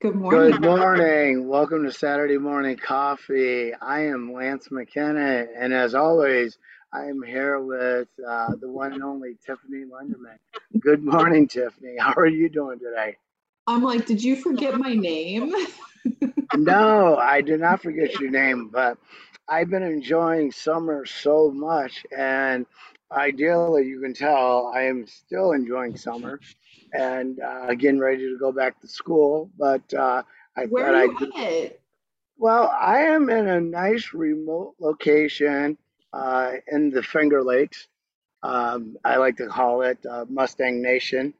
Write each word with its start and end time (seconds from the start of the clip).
Good 0.00 0.14
morning. 0.14 0.52
Good 0.52 0.60
morning. 0.60 1.48
Welcome 1.48 1.82
to 1.82 1.90
Saturday 1.90 2.38
Morning 2.38 2.76
Coffee. 2.76 3.74
I 3.74 4.02
am 4.02 4.32
Lance 4.32 4.68
McKinnon, 4.68 5.48
and 5.58 5.74
as 5.74 5.96
always, 5.96 6.56
I 6.92 7.06
am 7.06 7.20
here 7.20 7.58
with 7.58 8.06
uh, 8.24 8.54
the 8.60 8.70
one 8.70 8.92
and 8.92 9.02
only 9.02 9.36
Tiffany 9.44 9.86
Linderman. 9.86 10.36
Good 10.78 11.02
morning, 11.02 11.48
Tiffany. 11.48 11.96
How 11.98 12.12
are 12.12 12.28
you 12.28 12.48
doing 12.48 12.78
today? 12.78 13.16
I'm 13.66 13.82
like, 13.82 14.06
did 14.06 14.22
you 14.22 14.36
forget 14.36 14.78
my 14.78 14.94
name? 14.94 15.52
no, 16.54 17.16
I 17.16 17.40
did 17.40 17.58
not 17.58 17.82
forget 17.82 18.20
your 18.20 18.30
name, 18.30 18.68
but 18.72 18.98
I've 19.48 19.68
been 19.68 19.82
enjoying 19.82 20.52
summer 20.52 21.06
so 21.06 21.50
much, 21.50 22.06
and 22.16 22.66
ideally, 23.12 23.86
you 23.86 24.00
can 24.00 24.14
tell 24.14 24.72
I 24.74 24.82
am 24.82 25.06
still 25.06 25.52
enjoying 25.52 25.96
summer 25.96 26.40
and 26.92 27.40
uh, 27.40 27.74
getting 27.74 28.00
ready 28.00 28.22
to 28.28 28.38
go 28.38 28.52
back 28.52 28.80
to 28.80 28.88
school. 28.88 29.50
But 29.58 29.92
uh, 29.94 30.22
I 30.56 30.66
Where 30.68 30.84
thought 30.84 30.94
are 30.94 30.96
I'd 30.96 31.10
you 31.20 31.32
at? 31.36 31.80
Well, 32.38 32.68
I 32.68 33.00
am 33.00 33.28
in 33.30 33.48
a 33.48 33.60
nice 33.60 34.12
remote 34.14 34.74
location 34.80 35.76
uh, 36.12 36.52
in 36.68 36.90
the 36.90 37.02
Finger 37.02 37.42
Lakes. 37.42 37.88
Um, 38.42 38.96
I 39.04 39.16
like 39.16 39.36
to 39.38 39.48
call 39.48 39.82
it 39.82 39.98
uh, 40.06 40.24
Mustang 40.28 40.82
Nation. 40.82 41.34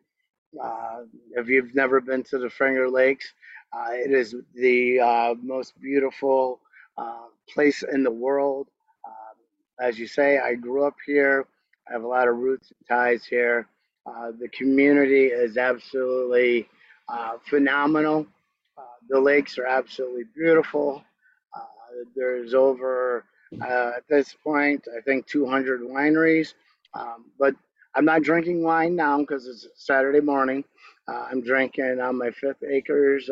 Uh, 0.62 1.02
if 1.32 1.48
you've 1.48 1.74
never 1.74 2.00
been 2.00 2.22
to 2.24 2.38
the 2.38 2.50
Finger 2.50 2.88
Lakes, 2.90 3.32
uh, 3.72 3.90
it 3.92 4.12
is 4.12 4.34
the 4.54 5.00
uh, 5.00 5.34
most 5.42 5.78
beautiful 5.80 6.60
uh, 6.96 7.26
place 7.48 7.82
in 7.82 8.02
the 8.02 8.10
world. 8.10 8.68
Um, 9.06 9.86
as 9.88 9.98
you 9.98 10.06
say, 10.06 10.38
I 10.38 10.54
grew 10.54 10.84
up 10.86 10.96
here. 11.06 11.46
I 11.88 11.92
have 11.92 12.02
a 12.04 12.08
lot 12.08 12.28
of 12.28 12.36
roots 12.36 12.70
and 12.70 12.88
ties 12.88 13.24
here. 13.24 13.66
Uh, 14.06 14.32
the 14.38 14.48
community 14.48 15.26
is 15.26 15.56
absolutely 15.56 16.68
uh, 17.08 17.38
phenomenal. 17.48 18.26
Uh, 18.76 18.82
the 19.08 19.20
lakes 19.20 19.58
are 19.58 19.66
absolutely 19.66 20.24
beautiful. 20.36 21.02
Uh, 21.54 21.60
there's 22.14 22.54
over, 22.54 23.24
uh, 23.62 23.92
at 23.96 24.04
this 24.08 24.34
point, 24.44 24.86
I 24.96 25.00
think 25.02 25.26
200 25.26 25.80
wineries. 25.80 26.54
Um, 26.94 27.26
but 27.38 27.54
I'm 27.94 28.04
not 28.04 28.22
drinking 28.22 28.62
wine 28.62 28.94
now 28.94 29.18
because 29.18 29.46
it's 29.46 29.66
Saturday 29.76 30.20
morning. 30.20 30.64
Uh, 31.06 31.26
I'm 31.30 31.42
drinking 31.42 32.00
on 32.00 32.18
my 32.18 32.30
fifth 32.30 32.62
acres 32.68 33.30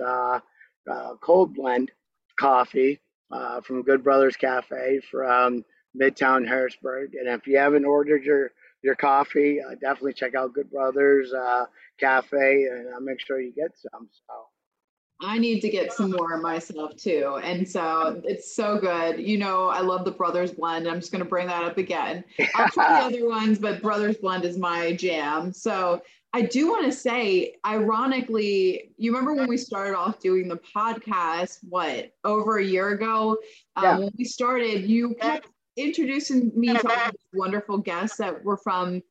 cold 1.20 1.54
blend 1.54 1.90
coffee 2.38 3.00
from 3.64 3.82
Good 3.82 4.02
Brothers 4.02 4.36
Cafe 4.36 5.00
from 5.10 5.64
Midtown 5.98 6.46
Harrisburg. 6.46 7.14
And 7.14 7.28
if 7.28 7.46
you 7.46 7.58
haven't 7.58 7.84
ordered 7.84 8.24
your 8.24 8.52
your 8.82 8.94
coffee, 8.94 9.60
uh, 9.60 9.74
definitely 9.80 10.12
check 10.12 10.34
out 10.34 10.52
Good 10.52 10.70
Brothers 10.70 11.32
uh, 11.32 11.66
Cafe, 11.98 12.64
and 12.64 12.94
I'll 12.94 13.00
make 13.00 13.20
sure 13.20 13.40
you 13.40 13.52
get 13.52 13.72
some. 13.76 14.08
So. 14.28 14.34
I 15.20 15.38
need 15.38 15.60
to 15.60 15.70
get 15.70 15.94
some 15.94 16.10
more 16.10 16.36
myself 16.36 16.94
too. 16.96 17.40
And 17.42 17.66
so 17.66 18.20
it's 18.24 18.54
so 18.54 18.78
good. 18.78 19.18
You 19.18 19.38
know, 19.38 19.68
I 19.68 19.80
love 19.80 20.04
the 20.04 20.10
Brothers 20.10 20.52
Blend. 20.52 20.86
I'm 20.86 21.00
just 21.00 21.10
going 21.10 21.24
to 21.24 21.28
bring 21.28 21.46
that 21.46 21.64
up 21.64 21.78
again. 21.78 22.22
I'll 22.54 22.68
try 22.68 23.00
the 23.00 23.06
other 23.16 23.26
ones, 23.28 23.58
but 23.58 23.80
Brothers 23.80 24.18
Blend 24.18 24.44
is 24.44 24.58
my 24.58 24.92
jam. 24.94 25.54
So 25.54 26.02
I 26.34 26.42
do 26.42 26.68
want 26.68 26.84
to 26.84 26.92
say, 26.92 27.54
ironically, 27.64 28.90
you 28.98 29.10
remember 29.10 29.32
when 29.32 29.48
we 29.48 29.56
started 29.56 29.96
off 29.96 30.20
doing 30.20 30.48
the 30.48 30.58
podcast, 30.76 31.60
what, 31.66 32.12
over 32.24 32.58
a 32.58 32.64
year 32.64 32.90
ago? 32.90 33.38
Um, 33.76 33.84
Yeah. 33.84 33.98
When 34.00 34.10
we 34.18 34.24
started, 34.24 34.84
you 34.84 35.14
kept 35.18 35.48
introducing 35.76 36.52
me 36.54 36.68
to 36.68 36.88
all 36.88 37.10
these 37.10 37.28
wonderful 37.34 37.78
guests 37.78 38.16
that 38.18 38.44
were 38.44 38.56
from 38.56 39.02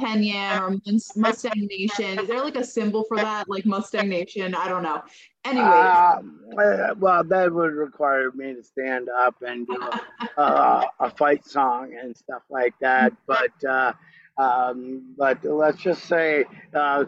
Penn 0.00 0.22
Yan 0.24 0.62
or 0.62 0.76
Mustang 1.16 1.68
Nation. 1.70 2.18
Is 2.18 2.26
there 2.26 2.42
like 2.42 2.56
a 2.56 2.64
symbol 2.64 3.04
for 3.04 3.16
that, 3.16 3.48
like 3.48 3.64
Mustang 3.64 4.08
Nation? 4.08 4.54
I 4.54 4.68
don't 4.68 4.82
know. 4.82 5.02
Anyway, 5.44 5.64
Um, 5.64 6.40
uh, 6.58 6.94
well, 6.98 7.22
that 7.22 7.52
would 7.52 7.74
require 7.74 8.32
me 8.32 8.54
to 8.54 8.62
stand 8.62 9.08
up 9.08 9.36
and 9.46 9.66
do 9.66 9.80
a, 9.80 10.40
a, 10.40 10.86
a 11.00 11.10
fight 11.10 11.46
song 11.46 11.94
and 12.00 12.16
stuff 12.16 12.42
like 12.50 12.74
that. 12.80 13.12
But 13.26 13.52
uh, 13.68 13.92
um, 14.36 15.14
but 15.16 15.44
let's 15.44 15.78
just 15.80 16.04
say, 16.04 16.44
uh, 16.74 17.04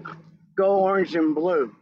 go 0.57 0.81
orange 0.81 1.17
and 1.17 1.35
blue. 1.35 1.75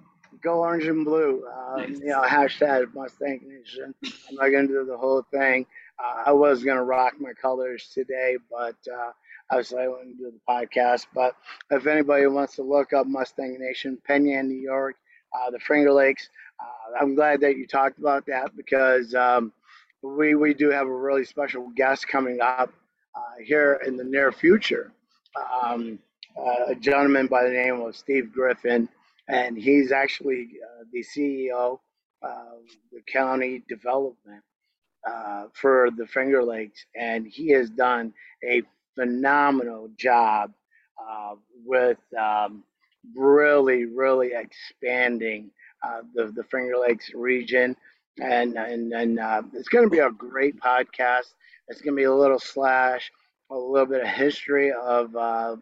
Go 0.43 0.61
orange 0.61 0.84
and 0.87 1.05
blue. 1.05 1.44
Um, 1.47 1.94
you 1.94 2.06
know, 2.06 2.23
hashtag 2.23 2.94
Mustang 2.94 3.41
Nation. 3.47 3.94
I'm 4.28 4.37
not 4.37 4.49
gonna 4.49 4.67
do 4.69 4.84
the 4.87 4.97
whole 4.97 5.23
thing. 5.33 5.67
Uh, 5.99 6.25
I 6.27 6.32
was 6.32 6.65
gonna 6.65 6.84
rock 6.84 7.15
my 7.19 7.32
colors 7.32 7.91
today, 7.93 8.37
but 8.50 8.77
uh, 8.93 9.12
obviously 9.50 9.82
I 9.82 9.88
wouldn't 9.88 10.19
do 10.19 10.32
the 10.32 10.41
podcast. 10.49 11.06
But 11.15 11.37
if 11.71 11.87
anybody 11.87 12.27
wants 12.27 12.56
to 12.56 12.62
look 12.62 12.93
up 12.93 13.06
Mustang 13.06 13.59
Nation, 13.60 13.99
Penn 14.06 14.27
Yan, 14.27 14.49
New 14.49 14.60
York, 14.60 14.97
uh, 15.34 15.50
the 15.50 15.59
Finger 15.59 15.93
Lakes. 15.93 16.28
Uh, 16.60 17.03
I'm 17.03 17.15
glad 17.15 17.41
that 17.41 17.56
you 17.56 17.66
talked 17.66 17.99
about 17.99 18.27
that 18.27 18.56
because 18.56 19.15
um, 19.15 19.53
we 20.03 20.34
we 20.34 20.55
do 20.55 20.71
have 20.71 20.87
a 20.87 20.94
really 20.94 21.25
special 21.25 21.71
guest 21.77 22.06
coming 22.09 22.41
up 22.41 22.72
uh, 23.15 23.43
here 23.43 23.81
in 23.87 23.97
the 23.97 24.05
near 24.05 24.32
future. 24.32 24.93
Um, 25.62 25.99
uh, 26.38 26.66
a 26.69 26.75
gentleman 26.75 27.26
by 27.26 27.44
the 27.44 27.50
name 27.50 27.81
of 27.81 27.97
Steve 27.97 28.32
Griffin, 28.32 28.88
and 29.28 29.56
he's 29.56 29.93
actually 29.93 30.50
uh, 30.62 30.84
the 30.93 31.05
CEO 31.05 31.78
of 32.22 32.62
the 32.93 33.00
county 33.06 33.62
development 33.69 34.43
uh, 35.09 35.47
for 35.54 35.91
the 35.97 36.06
Finger 36.06 36.42
Lakes, 36.42 36.84
and 36.97 37.26
he 37.26 37.50
has 37.50 37.70
done 37.70 38.12
a 38.44 38.62
phenomenal 38.94 39.88
job 39.97 40.53
uh, 40.98 41.34
with 41.65 41.98
um, 42.19 42.65
really, 43.14 43.84
really 43.87 44.32
expanding 44.34 45.50
uh, 45.87 46.03
the 46.14 46.32
the 46.34 46.44
Finger 46.44 46.75
Lakes 46.78 47.12
region, 47.14 47.76
and 48.22 48.56
and 48.56 48.93
and 48.93 49.19
uh, 49.19 49.43
it's 49.53 49.69
going 49.69 49.84
to 49.84 49.91
be 49.91 49.98
a 49.98 50.10
great 50.10 50.59
podcast. 50.60 51.34
It's 51.69 51.81
going 51.81 51.94
to 51.94 52.00
be 52.00 52.04
a 52.04 52.14
little 52.14 52.38
slash, 52.38 53.10
a 53.50 53.56
little 53.56 53.87
bit 53.87 54.03
of 54.03 54.09
history 54.09 54.72
of 54.72 55.14
uh, 55.16 55.56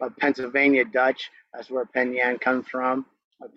of 0.00 0.16
Pennsylvania 0.18 0.84
Dutch. 0.84 1.30
That's 1.52 1.70
where 1.70 1.86
Penn 1.86 2.14
Yan 2.14 2.38
comes 2.38 2.66
from, 2.68 3.06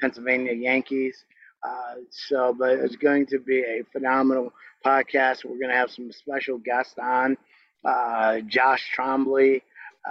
Pennsylvania 0.02 0.54
Yankees. 0.54 1.26
Uh, 1.64 1.96
so, 2.12 2.56
but 2.58 2.72
it's 2.80 2.96
going 2.96 3.26
to 3.28 3.40
be 3.40 3.60
a 3.60 3.84
phenomenal 3.92 4.52
podcast. 4.86 5.44
We're 5.46 5.58
going 5.60 5.70
to 5.70 5.76
have 5.76 5.92
some 5.92 6.12
special 6.12 6.58
guests 6.60 6.96
on, 7.02 7.38
uh, 7.86 8.40
Josh 8.48 8.92
Trombley, 8.96 9.62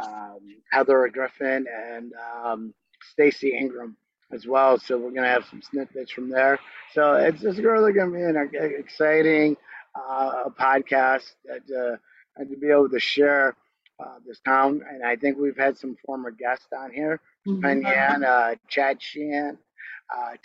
um, 0.00 0.38
Heather 0.70 1.08
Griffin, 1.12 1.66
and 1.72 2.12
um, 2.44 2.74
Stacy 3.12 3.56
Ingram 3.56 3.96
as 4.32 4.46
well. 4.46 4.78
So 4.78 4.96
we're 4.96 5.10
going 5.10 5.22
to 5.22 5.28
have 5.28 5.46
some 5.50 5.62
snippets 5.62 6.10
from 6.10 6.28
there. 6.30 6.58
So 6.92 7.14
it's, 7.14 7.42
it's 7.44 7.58
really 7.58 7.92
going 7.92 8.12
to 8.12 8.16
be 8.16 8.22
an 8.22 8.74
exciting 8.78 9.56
uh, 9.94 10.48
podcast 10.58 11.32
that, 11.44 11.62
uh, 11.74 11.96
and 12.36 12.50
to 12.50 12.56
be 12.56 12.70
able 12.70 12.90
to 12.90 13.00
share 13.00 13.56
uh, 13.98 14.16
this 14.26 14.40
town. 14.40 14.82
And 14.90 15.04
I 15.04 15.16
think 15.16 15.38
we've 15.38 15.56
had 15.56 15.78
some 15.78 15.96
former 16.04 16.30
guests 16.30 16.66
on 16.76 16.90
here, 16.92 17.20
mhm. 17.46 17.62
Penn 17.62 17.82
Yan, 17.82 18.24
uh, 18.24 18.54
Chad 18.68 19.00
Sheehan, 19.00 19.58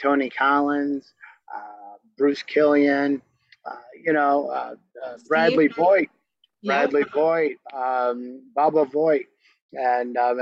Tony 0.01 0.29
Collins, 0.29 1.13
uh, 1.55 1.97
Bruce 2.17 2.43
Killian, 2.43 3.21
uh, 3.65 3.75
you 4.03 4.13
know, 4.13 4.49
uh, 4.49 4.75
uh, 5.05 5.17
Bradley? 5.27 5.67
Boyd. 5.67 6.07
Bradley 6.63 7.05
Boyd, 7.11 7.55
um, 7.73 8.43
Bubba 8.55 8.91
Voigt, 8.91 9.25
and 9.73 10.15
um, 10.17 10.37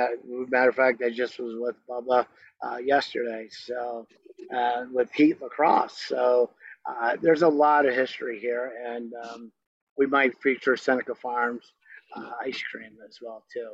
matter 0.49 0.69
of 0.69 0.75
fact, 0.75 1.01
I 1.01 1.09
just 1.09 1.39
was 1.39 1.55
with 1.57 1.75
Bubba 1.89 2.25
uh, 2.61 2.77
yesterday, 2.77 3.47
so 3.49 4.05
uh, 4.53 4.85
with 4.91 5.11
Heat 5.13 5.41
Lacrosse. 5.41 5.97
So 6.07 6.49
uh, 6.85 7.15
there's 7.21 7.43
a 7.43 7.47
lot 7.47 7.85
of 7.85 7.93
history 7.93 8.39
here, 8.39 8.73
and 8.85 9.13
um, 9.23 9.51
we 9.97 10.07
might 10.07 10.41
feature 10.41 10.75
Seneca 10.75 11.15
Farms 11.15 11.71
uh, 12.15 12.31
ice 12.43 12.61
cream 12.71 12.97
as 13.07 13.19
well 13.21 13.43
too. 13.53 13.71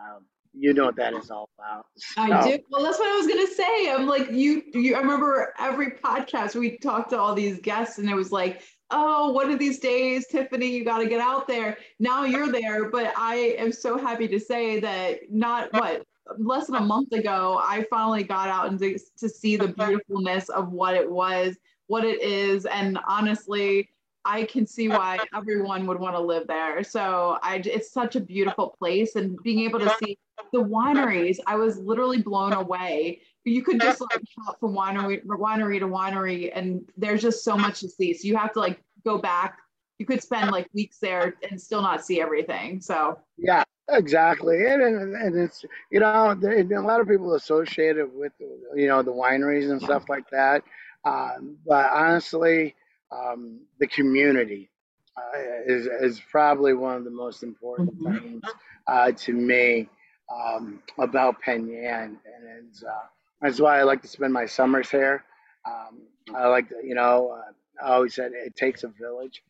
Um, 0.00 0.24
you 0.58 0.72
know 0.72 0.86
what 0.86 0.96
that 0.96 1.14
is 1.14 1.30
all 1.30 1.50
about. 1.58 1.86
I 2.16 2.28
do. 2.48 2.58
Well, 2.70 2.82
that's 2.82 2.98
what 2.98 3.08
I 3.08 3.16
was 3.16 3.26
gonna 3.26 3.46
say. 3.46 3.90
I'm 3.90 4.06
like, 4.06 4.30
you, 4.30 4.62
you. 4.72 4.94
I 4.94 5.00
remember 5.00 5.52
every 5.58 5.92
podcast 5.92 6.54
we 6.54 6.78
talked 6.78 7.10
to 7.10 7.18
all 7.18 7.34
these 7.34 7.60
guests, 7.60 7.98
and 7.98 8.08
it 8.08 8.14
was 8.14 8.32
like, 8.32 8.62
oh, 8.90 9.32
one 9.32 9.50
of 9.50 9.58
these 9.58 9.78
days, 9.78 10.26
Tiffany, 10.28 10.68
you 10.68 10.84
got 10.84 10.98
to 10.98 11.06
get 11.06 11.20
out 11.20 11.46
there. 11.46 11.76
Now 11.98 12.24
you're 12.24 12.50
there, 12.50 12.90
but 12.90 13.12
I 13.16 13.56
am 13.58 13.72
so 13.72 13.98
happy 13.98 14.28
to 14.28 14.40
say 14.40 14.80
that 14.80 15.30
not 15.30 15.72
what 15.72 16.04
less 16.38 16.66
than 16.66 16.76
a 16.76 16.80
month 16.80 17.12
ago, 17.12 17.60
I 17.62 17.84
finally 17.90 18.24
got 18.24 18.48
out 18.48 18.68
and 18.68 18.78
to, 18.80 18.98
to 19.18 19.28
see 19.28 19.56
the 19.56 19.68
beautifulness 19.68 20.48
of 20.48 20.72
what 20.72 20.94
it 20.94 21.08
was, 21.08 21.56
what 21.86 22.04
it 22.04 22.22
is, 22.22 22.64
and 22.66 22.98
honestly. 23.06 23.90
I 24.26 24.44
can 24.44 24.66
see 24.66 24.88
why 24.88 25.20
everyone 25.34 25.86
would 25.86 26.00
want 26.00 26.16
to 26.16 26.20
live 26.20 26.46
there. 26.48 26.82
So 26.82 27.38
I, 27.42 27.62
it's 27.64 27.90
such 27.90 28.16
a 28.16 28.20
beautiful 28.20 28.74
place, 28.78 29.16
and 29.16 29.40
being 29.42 29.60
able 29.60 29.78
to 29.78 29.94
see 30.02 30.18
the 30.52 30.62
wineries, 30.62 31.38
I 31.46 31.54
was 31.56 31.78
literally 31.78 32.20
blown 32.20 32.52
away. 32.52 33.20
You 33.44 33.62
could 33.62 33.80
just 33.80 34.00
like 34.00 34.20
hop 34.38 34.58
from 34.58 34.74
winery 34.74 35.24
winery 35.24 35.78
to 35.78 35.86
winery, 35.86 36.50
and 36.54 36.90
there's 36.96 37.22
just 37.22 37.44
so 37.44 37.56
much 37.56 37.80
to 37.80 37.88
see. 37.88 38.12
So 38.12 38.26
you 38.26 38.36
have 38.36 38.52
to 38.54 38.60
like 38.60 38.82
go 39.04 39.18
back. 39.18 39.58
You 39.98 40.04
could 40.04 40.22
spend 40.22 40.50
like 40.50 40.68
weeks 40.74 40.98
there 40.98 41.36
and 41.48 41.60
still 41.60 41.80
not 41.80 42.04
see 42.04 42.20
everything. 42.20 42.80
So 42.80 43.18
Yeah, 43.38 43.64
exactly. 43.88 44.66
And, 44.66 44.82
and, 44.82 45.14
and 45.14 45.36
it's, 45.36 45.64
you 45.90 46.00
know, 46.00 46.36
a 46.36 46.80
lot 46.82 47.00
of 47.00 47.08
people 47.08 47.34
associate 47.34 47.96
it 47.96 48.12
with, 48.12 48.32
you 48.74 48.88
know, 48.88 49.02
the 49.02 49.12
wineries 49.12 49.70
and 49.70 49.80
stuff 49.80 50.08
like 50.08 50.28
that. 50.30 50.64
Um, 51.04 51.56
but 51.66 51.90
honestly, 51.92 52.74
um, 53.10 53.60
the 53.78 53.86
community 53.86 54.70
uh, 55.16 55.38
is, 55.66 55.86
is 55.86 56.20
probably 56.30 56.74
one 56.74 56.96
of 56.96 57.04
the 57.04 57.10
most 57.10 57.42
important 57.42 57.94
mm-hmm. 57.98 58.18
things 58.18 58.42
uh, 58.86 59.12
to 59.12 59.32
me 59.32 59.88
um, 60.34 60.82
about 60.98 61.40
Penn 61.40 61.68
Yan. 61.68 62.18
And 62.26 62.68
it's, 62.68 62.82
uh, 62.82 63.06
that's 63.40 63.60
why 63.60 63.78
I 63.78 63.82
like 63.84 64.02
to 64.02 64.08
spend 64.08 64.32
my 64.32 64.46
summers 64.46 64.90
here. 64.90 65.24
Um, 65.66 66.02
I 66.34 66.46
like 66.48 66.68
to, 66.68 66.76
you 66.84 66.94
know, 66.94 67.36
uh, 67.38 67.84
I 67.84 67.94
always 67.94 68.14
said 68.14 68.32
it 68.34 68.56
takes 68.56 68.84
a 68.84 68.88
village 68.88 69.42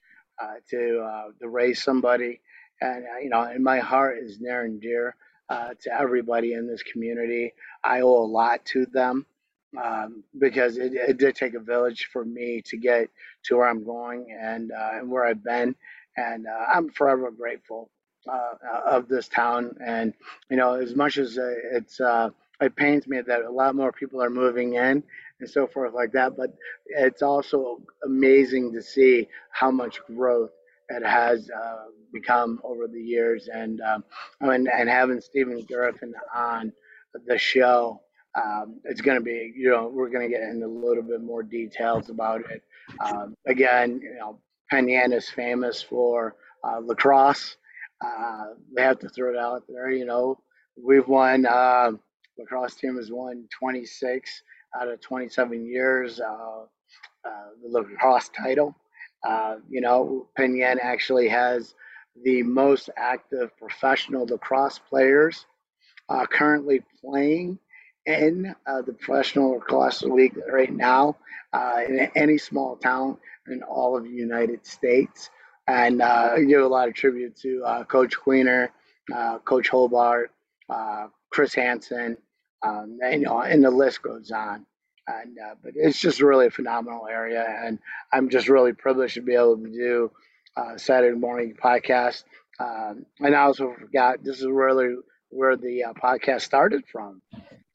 uh, 0.43 0.55
to 0.71 1.01
uh, 1.01 1.25
to 1.41 1.49
raise 1.49 1.83
somebody, 1.83 2.41
and 2.81 3.05
you 3.23 3.31
know, 3.31 3.43
and 3.43 3.63
my 3.63 3.79
heart 3.79 4.19
is 4.19 4.41
near 4.41 4.65
and 4.65 4.81
dear 4.81 5.15
to 5.51 5.91
everybody 5.93 6.55
in 6.55 6.67
this 6.67 6.83
community. 6.83 7.55
I 7.85 8.01
owe 8.01 8.25
a 8.25 8.27
lot 8.27 8.65
to 8.67 8.87
them 8.87 9.27
um, 9.83 10.23
because 10.39 10.79
it, 10.79 10.93
it, 10.95 11.19
did 11.19 11.35
take 11.35 11.55
a 11.55 11.61
village 11.61 12.09
for 12.13 12.25
me 12.25 12.63
to 12.67 12.77
get 12.77 13.09
to 13.45 13.57
where 13.57 13.69
I'm 13.69 13.85
going 13.85 14.37
and, 14.39 14.73
uh, 14.73 14.91
and 14.95 15.11
where 15.11 15.25
I've 15.25 15.45
been. 15.45 15.75
And 16.17 16.47
uh, 16.47 16.65
I'm 16.75 16.91
forever 16.91 17.31
grateful 17.31 17.91
uh, 18.29 18.55
of 18.87 19.09
this 19.09 19.29
town. 19.29 19.77
And, 19.85 20.15
you 20.51 20.57
know, 20.57 20.75
as 20.75 20.95
much 20.95 21.19
as 21.19 21.39
it's, 21.39 22.01
uh, 22.01 22.31
it 22.61 22.75
pains 22.75 23.07
me 23.07 23.21
that 23.21 23.43
a 23.43 23.51
lot 23.51 23.75
more 23.75 23.93
people 23.93 24.23
are 24.23 24.31
moving 24.31 24.75
in 24.75 25.03
and 25.41 25.51
so 25.51 25.67
forth 25.67 25.93
like 25.93 26.13
that, 26.13 26.37
but 26.37 26.55
it's 26.87 27.23
also 27.23 27.83
amazing 28.05 28.73
to 28.73 28.83
see 28.83 29.29
how 29.51 29.71
much 29.71 30.01
growth 30.07 30.51
it 30.89 31.05
has 31.05 31.51
uh, 31.51 31.85
become 32.13 32.61
over 32.65 32.87
the 32.87 33.01
years. 33.01 33.49
And, 33.53 33.81
um, 33.83 34.05
and, 34.41 34.69
and 34.69 34.89
having 34.89 35.21
Stephen 35.21 35.63
Griffin 35.71 36.15
on 36.35 36.73
the 37.27 37.37
show 37.37 38.01
um, 38.37 38.81
it's 38.85 39.01
going 39.01 39.17
to 39.19 39.25
be, 39.25 39.53
you 39.57 39.71
know, 39.71 39.91
we're 39.93 40.11
going 40.11 40.29
to 40.31 40.35
get 40.35 40.47
into 40.47 40.67
a 40.67 40.69
little 40.69 41.03
bit 41.03 41.23
more 41.23 41.43
details 41.43 42.11
about 42.11 42.43
it. 42.51 42.63
Um, 43.05 43.35
again, 43.47 44.01
you 44.03 44.15
know, 44.19 44.39
Penn 44.71 44.89
Yan 44.89 45.13
is 45.13 45.29
famous 45.29 45.83
for 45.83 46.37
uh, 46.63 46.79
lacrosse. 46.79 47.57
Uh, 48.05 48.49
they 48.75 48.83
have 48.83 48.99
to 48.99 49.09
throw 49.09 49.31
it 49.33 49.39
out 49.39 49.63
there. 49.69 49.91
You 49.91 50.05
know, 50.05 50.39
we've 50.77 51.09
won. 51.09 51.47
Uh, 51.47 51.93
lacrosse 52.39 52.75
team 52.75 52.97
has 52.97 53.11
won 53.11 53.49
26 53.59 54.43
out 54.79 54.89
of 54.89 55.01
27 55.01 55.67
years. 55.67 56.21
Uh, 56.21 56.65
uh, 57.25 57.49
the 57.63 57.69
lacrosse 57.69 58.29
title. 58.29 58.75
Uh, 59.27 59.57
you 59.69 59.81
know, 59.81 60.29
Penn 60.37 60.55
Yan 60.57 60.79
actually 60.81 61.29
has 61.29 61.75
the 62.25 62.43
most 62.43 62.91
active 62.97 63.57
professional 63.57 64.27
lacrosse 64.27 64.79
players 64.79 65.47
currently 66.31 66.83
playing 67.01 67.59
in 68.07 68.55
uh, 68.67 68.83
the 68.83 68.93
professional 68.93 69.51
or 69.51 69.59
lacrosse 69.59 70.03
league 70.03 70.39
right 70.51 70.73
now 70.73 71.17
uh, 71.53 71.81
in 71.87 72.11
any 72.15 72.39
small 72.39 72.77
town 72.77 73.19
in 73.49 73.63
all 73.63 73.97
of 73.97 74.05
the 74.05 74.11
United 74.11 74.65
States. 74.67 75.31
And 75.67 76.01
uh, 76.01 76.33
I 76.35 76.43
give 76.45 76.63
a 76.63 76.67
lot 76.69 76.89
of 76.89 76.95
tribute 76.95 77.37
to 77.39 77.63
uh, 77.65 77.85
Coach 77.85 78.15
Queener, 78.17 78.69
uh, 79.15 79.39
Coach 79.41 79.69
Hobart, 79.69 80.31
uh, 80.71 81.09
Chris 81.31 81.55
Hansen, 81.55 82.17
um, 82.63 82.99
and, 83.03 83.21
you 83.21 83.27
know, 83.27 83.41
and 83.41 83.65
the 83.65 83.71
list 83.71 84.03
goes 84.03 84.31
on. 84.31 84.65
And 85.09 85.39
but 85.63 85.75
it's 85.77 86.01
just 86.01 86.21
really 86.21 86.47
a 86.47 86.51
phenomenal 86.51 87.07
area, 87.07 87.47
and 87.65 87.79
I'm 88.13 88.29
just 88.29 88.49
really 88.49 88.73
privileged 88.73 89.15
to 89.15 89.23
be 89.23 89.37
able 89.37 89.57
to 89.57 89.69
do 89.69 90.11
Saturday 90.79 91.17
morning 91.17 91.55
podcast. 91.63 92.25
Um, 92.59 93.07
and 93.21 93.37
I 93.37 93.43
also 93.43 93.73
forgot 93.79 94.25
this 94.25 94.41
is 94.41 94.47
really 94.47 94.97
where 95.31 95.57
the 95.57 95.85
podcast 96.03 96.43
started 96.43 96.85
from 96.91 97.21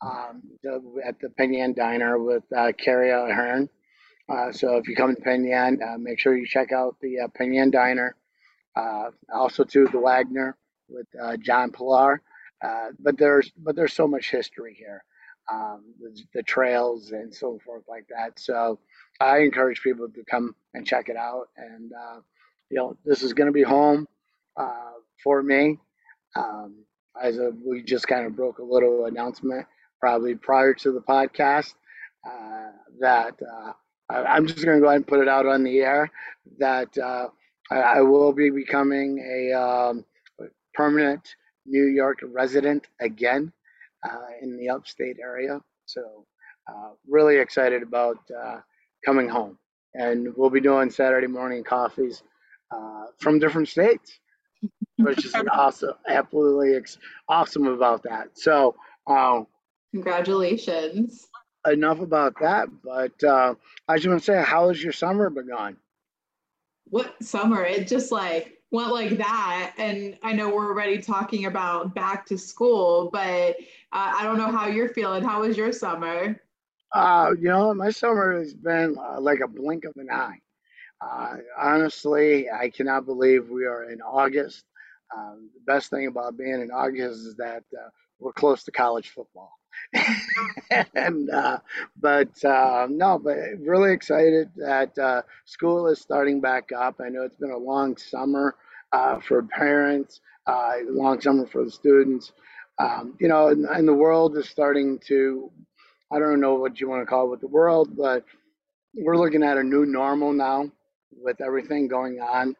um, 0.02 0.42
at 1.06 1.20
the 1.20 1.30
Penn 1.38 1.54
Yan 1.54 1.74
Diner 1.74 2.18
with 2.18 2.44
uh, 2.56 2.72
Carrie. 2.78 3.12
Uh, 4.30 4.52
so 4.52 4.78
if 4.78 4.88
you 4.88 4.96
come 4.96 5.14
to 5.14 5.22
Penn 5.22 5.44
Yan, 5.44 5.80
uh, 5.84 5.98
make 5.98 6.20
sure 6.20 6.36
you 6.36 6.48
check 6.48 6.72
out 6.72 6.96
the 7.02 7.20
uh, 7.20 7.28
Penn 7.36 7.54
Yan 7.54 7.72
Diner. 7.72 8.16
Uh, 8.76 9.10
also 9.34 9.66
to 9.66 9.88
the 9.92 10.00
Wagner 10.00 10.56
with 10.88 11.08
uh, 11.22 11.36
John 11.38 11.72
Pilar. 11.72 12.22
Uh, 12.64 12.90
but 13.00 13.18
there's 13.18 13.52
but 13.58 13.76
there's 13.76 13.94
so 13.94 14.08
much 14.08 14.30
history 14.30 14.76
here, 14.78 15.04
um, 15.52 15.84
the, 16.00 16.22
the, 16.36 16.44
trails 16.44 17.12
and 17.12 17.34
so 17.34 17.60
forth 17.66 17.84
like 17.90 18.06
that. 18.08 18.40
So 18.40 18.80
I 19.20 19.40
encourage 19.40 19.82
people 19.82 20.08
to 20.08 20.24
come 20.30 20.56
and 20.76 20.86
check 20.86 21.10
it 21.10 21.18
out. 21.18 21.50
And 21.58 21.92
you 22.70 22.78
know 22.78 22.96
this 23.04 23.24
is 23.24 23.34
going 23.34 23.48
to 23.48 23.52
be 23.52 23.64
home 23.64 24.08
for 25.24 25.42
me. 25.42 25.80
Um, 26.36 26.86
as 27.22 27.40
we 27.66 27.82
just 27.84 28.08
kind 28.08 28.26
of 28.26 28.36
broke 28.36 28.60
a 28.60 28.64
little 28.64 29.06
announcement 29.06 29.66
probably 30.00 30.36
prior 30.36 30.74
to 30.74 30.92
the 30.92 31.02
podcast 31.02 31.74
uh, 32.28 32.72
that 33.00 33.36
uh, 33.42 33.72
I, 34.10 34.38
am 34.38 34.48
just 34.48 34.64
going 34.64 34.78
to 34.78 34.82
go 34.82 34.88
ahead 34.88 34.98
and 34.98 35.08
put 35.08 35.20
it 35.20 35.28
out 35.28 35.46
on 35.46 35.64
the 35.64 35.80
air 35.80 36.12
that 36.60 36.96
uh, 36.98 37.30
I, 37.72 37.76
I, 37.76 38.02
will 38.02 38.34
be 38.34 38.50
becoming 38.50 39.20
a 39.20 39.54
um, 39.54 40.06
permanent 40.74 41.36
New 41.66 41.86
York 41.86 42.20
resident 42.24 42.88
again 43.00 43.54
uh, 44.08 44.18
in 44.42 44.58
the 44.58 44.70
upstate 44.70 45.18
area. 45.22 45.62
So, 45.86 46.26
uh, 46.68 46.90
really 47.08 47.38
excited 47.38 47.84
about 47.84 48.18
uh, 48.44 48.60
coming 49.06 49.28
home. 49.28 49.58
And 49.94 50.34
we'll 50.36 50.50
be 50.50 50.62
doing 50.62 50.90
Saturday 50.90 51.28
morning 51.28 51.64
coffees 51.64 52.24
from 53.20 53.40
different 53.40 53.68
states, 53.68 54.20
which 55.04 55.26
is 55.26 55.36
awesome. 55.52 55.94
Absolutely 56.08 56.76
ex- 56.76 56.98
awesome 57.28 57.68
about 57.68 58.04
that. 58.04 58.30
So, 58.38 58.76
um, 59.08 59.48
Congratulations. 59.92 61.28
Enough 61.66 62.00
about 62.00 62.34
that, 62.42 62.70
but 62.84 63.24
uh, 63.24 63.54
I 63.88 63.98
just 63.98 64.08
want 64.08 64.20
to 64.20 64.26
say, 64.26 64.42
how 64.42 64.70
has 64.70 64.82
your 64.82 64.94
summer 64.94 65.30
begun? 65.30 65.78
What 66.90 67.22
summer? 67.24 67.64
It 67.64 67.88
just 67.88 68.12
like 68.12 68.58
went 68.72 68.92
like 68.92 69.18
that. 69.18 69.74
And 69.78 70.18
I 70.24 70.34
know 70.34 70.50
we're 70.50 70.70
already 70.70 71.02
talking 71.02 71.46
about 71.46 71.94
back 71.94 72.26
to 72.28 72.38
school, 72.38 73.10
but 73.12 73.58
uh, 73.94 74.14
I 74.18 74.24
don't 74.24 74.38
know 74.38 74.52
how 74.52 74.68
you're 74.68 74.90
feeling. 74.90 75.24
How 75.24 75.42
was 75.42 75.56
your 75.58 75.72
summer? 75.72 76.42
Uh, 76.94 77.32
you 77.38 77.50
know, 77.50 77.74
my 77.74 77.92
summer 77.92 78.40
has 78.40 78.54
been 78.54 78.98
uh, 78.98 79.20
like 79.20 79.40
a 79.42 79.48
blink 79.48 79.86
of 79.86 79.94
an 79.98 80.10
eye. 80.12 80.40
Uh, 81.00 81.38
honestly, 81.58 82.50
I 82.50 82.70
cannot 82.70 83.06
believe 83.06 83.50
we 83.50 83.66
are 83.66 83.90
in 83.90 84.02
August. 84.02 84.66
Um, 85.16 85.50
the 85.54 85.72
best 85.72 85.90
thing 85.90 86.08
about 86.08 86.38
being 86.38 86.62
in 86.62 86.72
August 86.72 87.28
is 87.28 87.36
that 87.38 87.64
uh, 87.78 87.90
we're 88.20 88.34
close 88.34 88.64
to 88.64 88.72
college 88.72 89.10
football. 89.10 89.58
and 90.96 91.30
uh, 91.30 91.58
but 92.00 92.44
uh, 92.46 92.88
no, 92.90 93.20
but 93.20 93.38
really 93.60 93.94
excited 93.94 94.50
that 94.56 94.98
uh, 94.98 95.22
school 95.46 95.88
is 95.88 96.00
starting 96.00 96.40
back 96.40 96.72
up. 96.72 97.02
I 97.04 97.10
know 97.10 97.24
it's 97.24 97.38
been 97.38 97.52
a 97.52 97.58
long 97.58 97.98
summer 97.98 98.56
uh, 98.92 99.20
for 99.20 99.44
parents, 99.44 100.22
uh, 100.48 100.74
long 100.90 101.20
summer 101.22 101.46
for 101.46 101.64
the 101.66 101.72
students. 101.72 102.32
Um, 102.80 103.16
you 103.20 103.28
know, 103.28 103.48
and, 103.48 103.66
and, 103.66 103.88
the 103.88 103.94
world 103.94 104.38
is 104.38 104.50
starting 104.50 105.00
to. 105.08 105.52
I 106.12 106.20
don't 106.20 106.42
know 106.42 106.56
what 106.56 106.80
you 106.80 106.90
want 106.90 107.02
to 107.02 107.06
call 107.06 107.28
it 107.28 107.32
with 107.32 107.42
the 107.42 107.48
world, 107.48 107.96
but 107.96 108.26
we're 108.96 109.18
looking 109.18 109.44
at 109.44 109.58
a 109.58 109.64
new 109.64 109.86
normal 109.86 110.34
now 110.34 110.70
with 111.16 111.42
everything 111.42 111.88
going 111.88 112.20
on, 112.20 112.56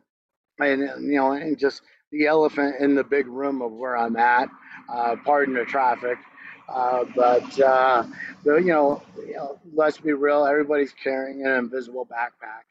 and 0.60 0.82
you 0.82 1.16
know, 1.16 1.32
and 1.32 1.58
just 1.58 1.82
the 2.12 2.28
elephant 2.28 2.76
in 2.80 2.96
the 2.96 3.04
big 3.04 3.28
room 3.28 3.62
of 3.62 3.72
where 3.72 3.98
I'm 3.98 4.18
at. 4.18 4.50
Uh, 4.90 5.16
pardon 5.26 5.56
the 5.56 5.66
traffic 5.66 6.18
uh, 6.70 7.06
but, 7.16 7.60
uh, 7.60 8.04
you, 8.46 8.62
know, 8.62 9.04
you 9.28 9.36
know, 9.36 9.60
let's 9.74 9.98
be 9.98 10.14
real, 10.14 10.46
everybody's 10.46 10.94
carrying 10.94 11.46
an 11.46 11.54
invisible 11.54 12.06
backpack. 12.08 12.64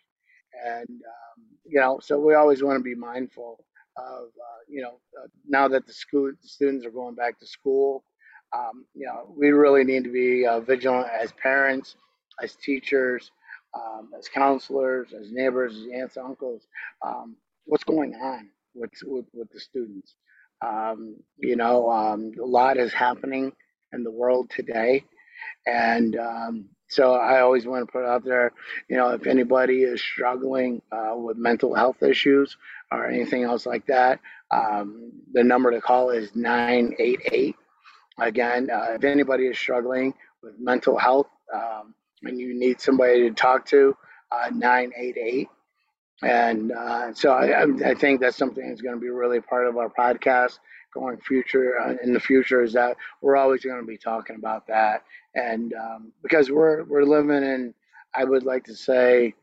And, 0.66 0.88
um, 0.88 1.44
you 1.66 1.80
know, 1.80 2.00
so 2.02 2.18
we 2.18 2.35
always 2.35 2.62
want 2.62 2.78
to 2.78 2.82
be 2.82 2.94
mindful 2.94 3.64
of, 3.97 4.25
uh, 4.25 4.61
you 4.68 4.82
know, 4.82 5.00
uh, 5.23 5.28
now 5.49 5.68
that 5.68 5.87
the 5.87 5.92
school 5.92 6.32
the 6.42 6.49
students 6.49 6.87
are 6.87 6.90
going 6.90 7.14
back 7.14 7.38
to 7.40 7.47
school, 7.47 8.04
um, 8.56 8.85
you 8.94 9.06
know, 9.06 9.32
we 9.37 9.50
really 9.50 9.85
need 9.85 10.04
to 10.04 10.12
be 10.12 10.47
uh, 10.47 10.61
vigilant 10.61 11.09
as 11.11 11.32
parents, 11.32 11.97
as 12.42 12.56
teachers, 12.56 13.30
um, 13.75 14.11
as 14.18 14.28
counselors, 14.28 15.12
as 15.12 15.30
neighbors, 15.30 15.76
as 15.76 15.87
aunts, 15.94 16.16
uncles. 16.16 16.66
Um, 17.04 17.37
what's 17.66 17.85
going 17.85 18.14
on 18.14 18.49
with, 18.74 18.90
with, 19.04 19.26
with 19.32 19.50
the 19.50 19.60
students? 19.60 20.14
Um, 20.64 21.16
you 21.36 21.56
know, 21.56 21.90
um, 21.90 22.32
a 22.40 22.44
lot 22.44 22.76
is 22.76 22.92
happening 22.92 23.52
in 23.92 24.02
the 24.04 24.10
world 24.10 24.50
today. 24.50 25.04
And 25.66 26.16
um, 26.16 26.68
so 26.88 27.14
I 27.14 27.40
always 27.40 27.66
want 27.66 27.86
to 27.86 27.92
put 27.92 28.04
out 28.04 28.24
there, 28.24 28.52
you 28.88 28.96
know, 28.96 29.10
if 29.10 29.26
anybody 29.26 29.82
is 29.82 30.02
struggling 30.02 30.82
uh, 30.92 31.14
with 31.16 31.36
mental 31.36 31.74
health 31.74 32.02
issues 32.02 32.56
or 32.92 33.06
anything 33.06 33.44
else 33.44 33.64
like 33.64 33.86
that, 33.86 34.20
um, 34.50 35.12
the 35.32 35.44
number 35.44 35.70
to 35.70 35.80
call 35.80 36.10
is 36.10 36.34
988. 36.34 37.56
Again, 38.18 38.68
uh, 38.70 38.94
if 38.94 39.04
anybody 39.04 39.46
is 39.46 39.58
struggling 39.58 40.14
with 40.42 40.54
mental 40.58 40.98
health 40.98 41.28
um, 41.54 41.94
and 42.22 42.38
you 42.38 42.58
need 42.58 42.80
somebody 42.80 43.28
to 43.28 43.34
talk 43.34 43.66
to, 43.66 43.96
uh, 44.32 44.50
988. 44.50 45.48
And 46.22 46.72
uh, 46.72 47.14
so 47.14 47.32
I, 47.32 47.62
I 47.84 47.94
think 47.94 48.20
that's 48.20 48.36
something 48.36 48.68
that's 48.68 48.82
going 48.82 48.94
to 48.94 49.00
be 49.00 49.08
really 49.08 49.40
part 49.40 49.66
of 49.66 49.76
our 49.76 49.88
podcast 49.88 50.58
going 50.92 51.16
future 51.18 51.78
uh, 51.80 51.94
in 52.02 52.12
the 52.12 52.20
future 52.20 52.62
is 52.62 52.72
that 52.72 52.96
we're 53.22 53.36
always 53.36 53.64
going 53.64 53.80
to 53.80 53.86
be 53.86 53.96
talking 53.96 54.34
about 54.34 54.66
that 54.66 55.04
and 55.36 55.72
um, 55.74 56.12
because 56.20 56.50
we're 56.50 56.82
we're 56.82 57.04
living 57.04 57.44
in 57.44 57.72
I 58.14 58.24
would 58.24 58.42
like 58.42 58.64
to 58.64 58.74
say 58.74 59.34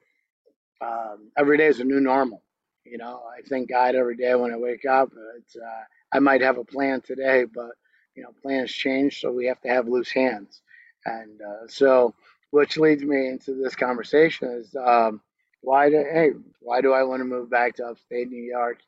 um, 0.82 1.32
every 1.38 1.58
day 1.58 1.68
is 1.68 1.80
a 1.80 1.84
new 1.84 2.00
normal. 2.00 2.42
You 2.84 2.98
know, 2.98 3.22
I 3.28 3.42
thank 3.48 3.70
God 3.70 3.96
every 3.96 4.16
day 4.16 4.34
when 4.36 4.54
I 4.54 4.58
wake 4.58 4.86
up. 4.86 5.12
It's, 5.38 5.56
uh, 5.56 5.84
I 6.14 6.20
might 6.20 6.42
have 6.42 6.58
a 6.58 6.64
plan 6.64 7.02
today, 7.02 7.46
but 7.46 7.72
you 8.16 8.24
know, 8.24 8.34
plans 8.42 8.72
change, 8.72 9.20
so 9.20 9.32
we 9.32 9.46
have 9.46 9.62
to 9.62 9.70
have 9.70 9.88
loose 9.88 10.12
hands. 10.12 10.62
And 11.06 11.42
uh, 11.42 11.68
so, 11.68 12.16
which 12.52 12.78
leads 12.78 13.04
me 13.04 13.28
into 13.28 13.54
this 13.54 13.76
conversation 13.76 14.50
is 14.50 14.76
um, 14.76 15.22
why 15.62 15.90
do 15.90 15.98
hey, 15.98 16.32
why 16.62 16.82
do 16.82 16.94
I 16.94 17.04
want 17.04 17.22
to 17.22 17.26
move 17.26 17.50
back 17.50 17.76
to 17.76 17.86
upstate 17.86 18.30
New 18.30 18.44
York? 18.44 18.80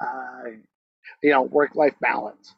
Uh, 0.00 0.50
you 1.22 1.30
know, 1.30 1.42
work-life 1.42 1.94
balance. 2.00 2.54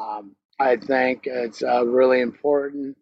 Um, 0.00 0.34
I 0.60 0.76
think 0.76 1.26
it's 1.26 1.62
uh, 1.62 1.84
really 1.84 2.20
important 2.20 2.96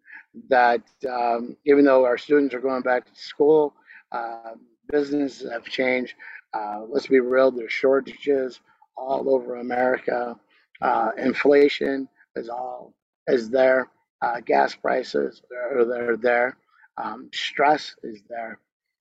that 0.49 0.83
um, 1.09 1.57
even 1.66 1.85
though 1.85 2.04
our 2.04 2.19
students 2.19 2.54
are 2.54 2.61
going 2.61 2.83
back 2.83 3.04
to 3.07 3.21
school, 3.21 3.75
uh, 4.12 4.52
businesses 4.90 5.50
have 5.50 5.64
changed. 5.64 6.14
Uh, 6.54 6.83
let's 6.88 7.07
be 7.07 7.21
real, 7.21 7.50
there's 7.50 7.73
shortages 7.73 8.61
all 8.97 9.33
over 9.33 9.57
America. 9.57 10.37
Uh, 10.80 11.11
inflation 11.19 12.09
is 12.37 12.49
all 12.49 12.95
is 13.28 13.50
there. 13.50 13.88
Uh, 14.23 14.40
gas 14.40 14.75
prices 14.75 15.42
are 15.73 15.85
they're 15.85 16.16
there. 16.16 16.57
Um, 16.97 17.30
stress 17.33 17.95
is 18.02 18.23
there, 18.28 18.59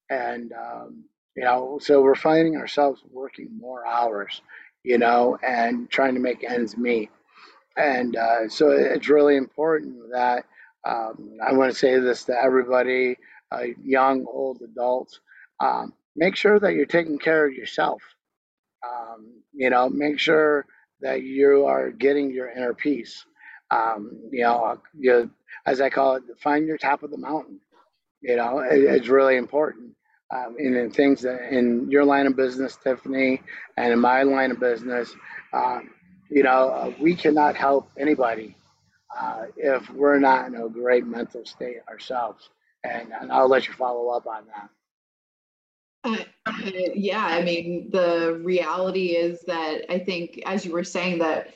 and 0.09 0.51
um, 0.53 1.03
you 1.35 1.43
know, 1.43 1.79
so 1.81 2.01
we're 2.01 2.15
finding 2.15 2.57
ourselves 2.57 3.01
working 3.11 3.49
more 3.57 3.85
hours, 3.85 4.41
you 4.83 4.97
know, 4.97 5.37
and 5.45 5.89
trying 5.89 6.15
to 6.15 6.19
make 6.19 6.43
ends 6.43 6.77
meet. 6.77 7.09
And 7.77 8.15
uh, 8.15 8.49
so 8.49 8.71
it's 8.71 9.09
really 9.09 9.37
important 9.37 9.95
that 10.11 10.45
um, 10.87 11.37
I 11.45 11.53
want 11.53 11.71
to 11.71 11.77
say 11.77 11.99
this 11.99 12.25
to 12.25 12.33
everybody, 12.41 13.17
uh, 13.51 13.65
young, 13.83 14.25
old 14.27 14.61
adults, 14.61 15.19
um, 15.61 15.93
make 16.15 16.35
sure 16.35 16.59
that 16.59 16.73
you're 16.73 16.85
taking 16.85 17.19
care 17.19 17.47
of 17.47 17.53
yourself. 17.53 18.01
Um, 18.87 19.43
you 19.53 19.69
know, 19.69 19.89
make 19.89 20.19
sure 20.19 20.65
that 21.01 21.23
you 21.23 21.65
are 21.65 21.91
getting 21.91 22.31
your 22.31 22.49
inner 22.49 22.73
peace. 22.73 23.25
Um, 23.71 24.29
you 24.31 24.43
know, 24.43 24.81
you, 24.97 25.29
as 25.65 25.81
I 25.81 25.89
call 25.89 26.15
it, 26.15 26.23
find 26.41 26.65
your 26.67 26.77
top 26.77 27.03
of 27.03 27.11
the 27.11 27.17
mountain. 27.17 27.59
You 28.21 28.35
know, 28.37 28.59
it, 28.59 28.79
it's 28.83 29.07
really 29.07 29.37
important. 29.37 29.95
Um, 30.31 30.55
and 30.59 30.75
in 30.75 30.91
things 30.91 31.21
that 31.21 31.51
in 31.51 31.89
your 31.89 32.05
line 32.05 32.27
of 32.27 32.35
business, 32.35 32.77
Tiffany, 32.83 33.41
and 33.77 33.91
in 33.91 33.99
my 33.99 34.23
line 34.23 34.51
of 34.51 34.59
business, 34.59 35.15
um, 35.53 35.89
you 36.29 36.43
know, 36.43 36.69
uh, 36.69 36.93
we 36.99 37.15
cannot 37.15 37.55
help 37.55 37.89
anybody 37.97 38.55
uh, 39.19 39.45
if 39.57 39.89
we're 39.91 40.19
not 40.19 40.47
in 40.47 40.55
a 40.55 40.69
great 40.69 41.05
mental 41.05 41.45
state 41.45 41.77
ourselves. 41.89 42.49
And, 42.83 43.11
and 43.19 43.31
I'll 43.31 43.49
let 43.49 43.67
you 43.67 43.73
follow 43.73 44.09
up 44.09 44.27
on 44.27 44.43
that. 44.47 44.69
Uh, 46.03 46.23
uh, 46.45 46.71
yeah, 46.93 47.25
I 47.25 47.43
mean, 47.43 47.89
the 47.91 48.39
reality 48.43 49.15
is 49.15 49.41
that 49.47 49.81
I 49.89 49.99
think, 49.99 50.41
as 50.45 50.65
you 50.65 50.71
were 50.71 50.83
saying, 50.83 51.19
that 51.19 51.53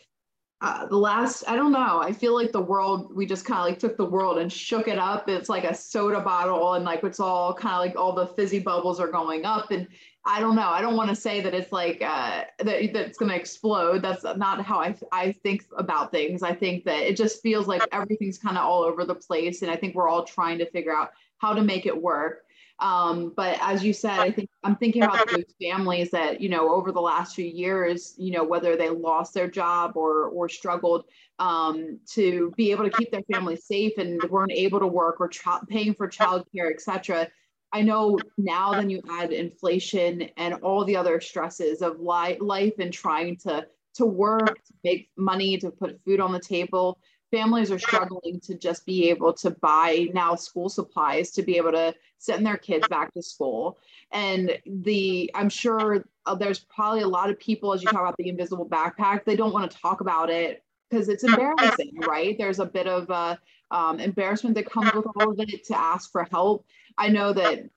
uh, 0.64 0.86
the 0.86 0.96
last, 0.96 1.44
I 1.46 1.58
don't 1.58 1.74
know, 1.74 2.00
I 2.02 2.14
feel 2.14 2.34
like 2.34 2.54
the 2.54 2.62
world, 2.62 3.14
we 3.14 3.26
just 3.26 3.44
kind 3.44 3.60
of 3.60 3.66
like 3.66 3.80
took 3.80 3.98
the 3.98 4.06
world 4.06 4.38
and 4.38 4.50
shook 4.50 4.88
it 4.88 4.98
up. 4.98 5.28
It's 5.28 5.50
like 5.50 5.66
a 5.66 5.76
soda 5.76 6.22
bottle, 6.22 6.76
and 6.76 6.86
like 6.86 7.04
it's 7.04 7.20
all 7.20 7.54
kind 7.54 7.76
of 7.76 7.82
like 7.82 7.98
all 7.98 8.14
the 8.14 8.28
fizzy 8.28 8.60
bubbles 8.60 8.98
are 8.98 9.12
going 9.12 9.44
up. 9.44 9.72
And 9.72 9.90
I 10.26 10.40
don't 10.40 10.56
know, 10.56 10.70
I 10.70 10.80
don't 10.80 10.96
want 10.96 11.10
to 11.10 11.18
say 11.18 11.42
that 11.42 11.54
it's 11.54 11.74
like 11.74 12.02
uh, 12.02 12.46
that, 12.60 12.94
that 12.94 12.96
it's 12.96 13.18
going 13.18 13.30
to 13.30 13.36
explode. 13.36 14.02
That's 14.02 14.24
not 14.24 14.64
how 14.64 14.80
I, 14.80 14.96
I 15.12 15.34
think 15.34 15.66
about 15.78 16.12
things. 16.12 16.44
I 16.44 16.54
think 16.54 16.86
that 16.86 17.02
it 17.02 17.18
just 17.18 17.42
feels 17.42 17.68
like 17.68 17.84
everything's 17.92 18.38
kind 18.38 18.58
of 18.58 18.64
all 18.64 18.84
over 18.84 19.04
the 19.04 19.16
place. 19.16 19.64
And 19.64 19.70
I 19.70 19.76
think 19.76 19.96
we're 19.96 20.08
all 20.08 20.24
trying 20.24 20.60
to 20.60 20.72
figure 20.72 20.96
out 20.96 21.10
how 21.40 21.54
to 21.54 21.62
make 21.62 21.86
it 21.86 22.02
work. 22.02 22.46
Um, 22.80 23.34
but 23.36 23.58
as 23.62 23.84
you 23.84 23.94
said, 23.94 24.20
I 24.20 24.32
think 24.32 24.50
I'm 24.64 24.76
thinking 24.76 25.04
about 25.04 25.30
those 25.30 25.44
families 25.62 26.12
that, 26.12 26.42
you 26.42 26.50
know, 26.50 26.74
over 26.74 26.92
the 26.92 27.02
last 27.02 27.36
few 27.36 27.46
years, 27.46 28.14
you 28.18 28.32
know, 28.32 28.44
whether 28.44 28.76
they 28.76 28.90
lost 28.90 29.34
their 29.34 29.48
job 29.48 29.94
or 29.96 30.28
or 30.30 30.50
struggled 30.50 31.06
um, 31.40 32.00
to 32.12 32.54
be 32.58 32.72
able 32.72 32.84
to 32.84 32.90
keep 32.90 33.12
their 33.12 33.24
family 33.32 33.56
safe 33.56 33.94
and 33.98 34.22
weren't 34.30 34.52
able 34.52 34.80
to 34.80 34.88
work 34.88 35.18
or 35.20 35.28
ch- 35.30 35.46
paying 35.68 35.94
for 35.94 36.08
childcare, 36.08 36.72
et 36.72 36.82
cetera. 36.82 37.28
I 37.72 37.82
know 37.82 38.20
now 38.38 38.76
then 38.76 38.90
you 38.90 39.02
add 39.10 39.32
inflation 39.32 40.30
and 40.38 40.56
all 40.56 40.86
the 40.86 40.96
other 40.96 41.20
stresses 41.20 41.82
of 41.82 42.00
li- 42.00 42.38
life 42.40 42.74
and 42.80 42.94
trying 42.94 43.38
to 43.38 43.68
to 43.96 44.06
work, 44.06 44.64
to 44.66 44.74
make 44.84 45.10
money, 45.16 45.58
to 45.60 45.70
put 45.70 46.04
food 46.04 46.20
on 46.20 46.32
the 46.32 46.40
table 46.40 47.00
families 47.34 47.72
are 47.72 47.80
struggling 47.80 48.40
to 48.40 48.54
just 48.54 48.86
be 48.86 49.10
able 49.10 49.34
to 49.34 49.50
buy 49.50 50.08
now 50.14 50.36
school 50.36 50.70
supplies 50.70 51.32
to 51.32 51.42
be 51.42 51.58
able 51.58 51.72
to 51.72 51.94
send 52.20 52.46
their 52.46 52.58
kids 52.58 52.88
back 52.90 53.12
to 53.12 53.24
school 53.24 53.80
and 54.12 54.56
the 54.66 55.32
i'm 55.34 55.50
sure 55.50 56.06
uh, 56.28 56.36
there's 56.36 56.60
probably 56.60 57.02
a 57.02 57.08
lot 57.08 57.32
of 57.32 57.40
people 57.40 57.74
as 57.74 57.82
you 57.82 57.90
talk 57.90 58.02
about 58.02 58.16
the 58.18 58.30
invisible 58.30 58.68
backpack 58.70 59.26
they 59.26 59.36
don't 59.36 59.52
want 59.52 59.70
to 59.70 59.78
talk 59.80 60.02
about 60.02 60.30
it 60.30 60.64
because 60.90 61.10
it's 61.10 61.24
embarrassing 61.24 61.94
right 62.08 62.38
there's 62.38 62.60
a 62.60 62.66
bit 62.66 62.86
of 62.88 63.10
uh, 63.10 63.36
um, 63.72 64.00
embarrassment 64.00 64.54
that 64.54 64.70
comes 64.70 64.94
with 64.94 65.08
all 65.16 65.32
of 65.32 65.40
it 65.40 65.66
to 65.66 65.76
ask 65.76 66.12
for 66.12 66.28
help 66.32 66.64
i 67.00 67.10
know 67.10 67.34
that 67.34 67.68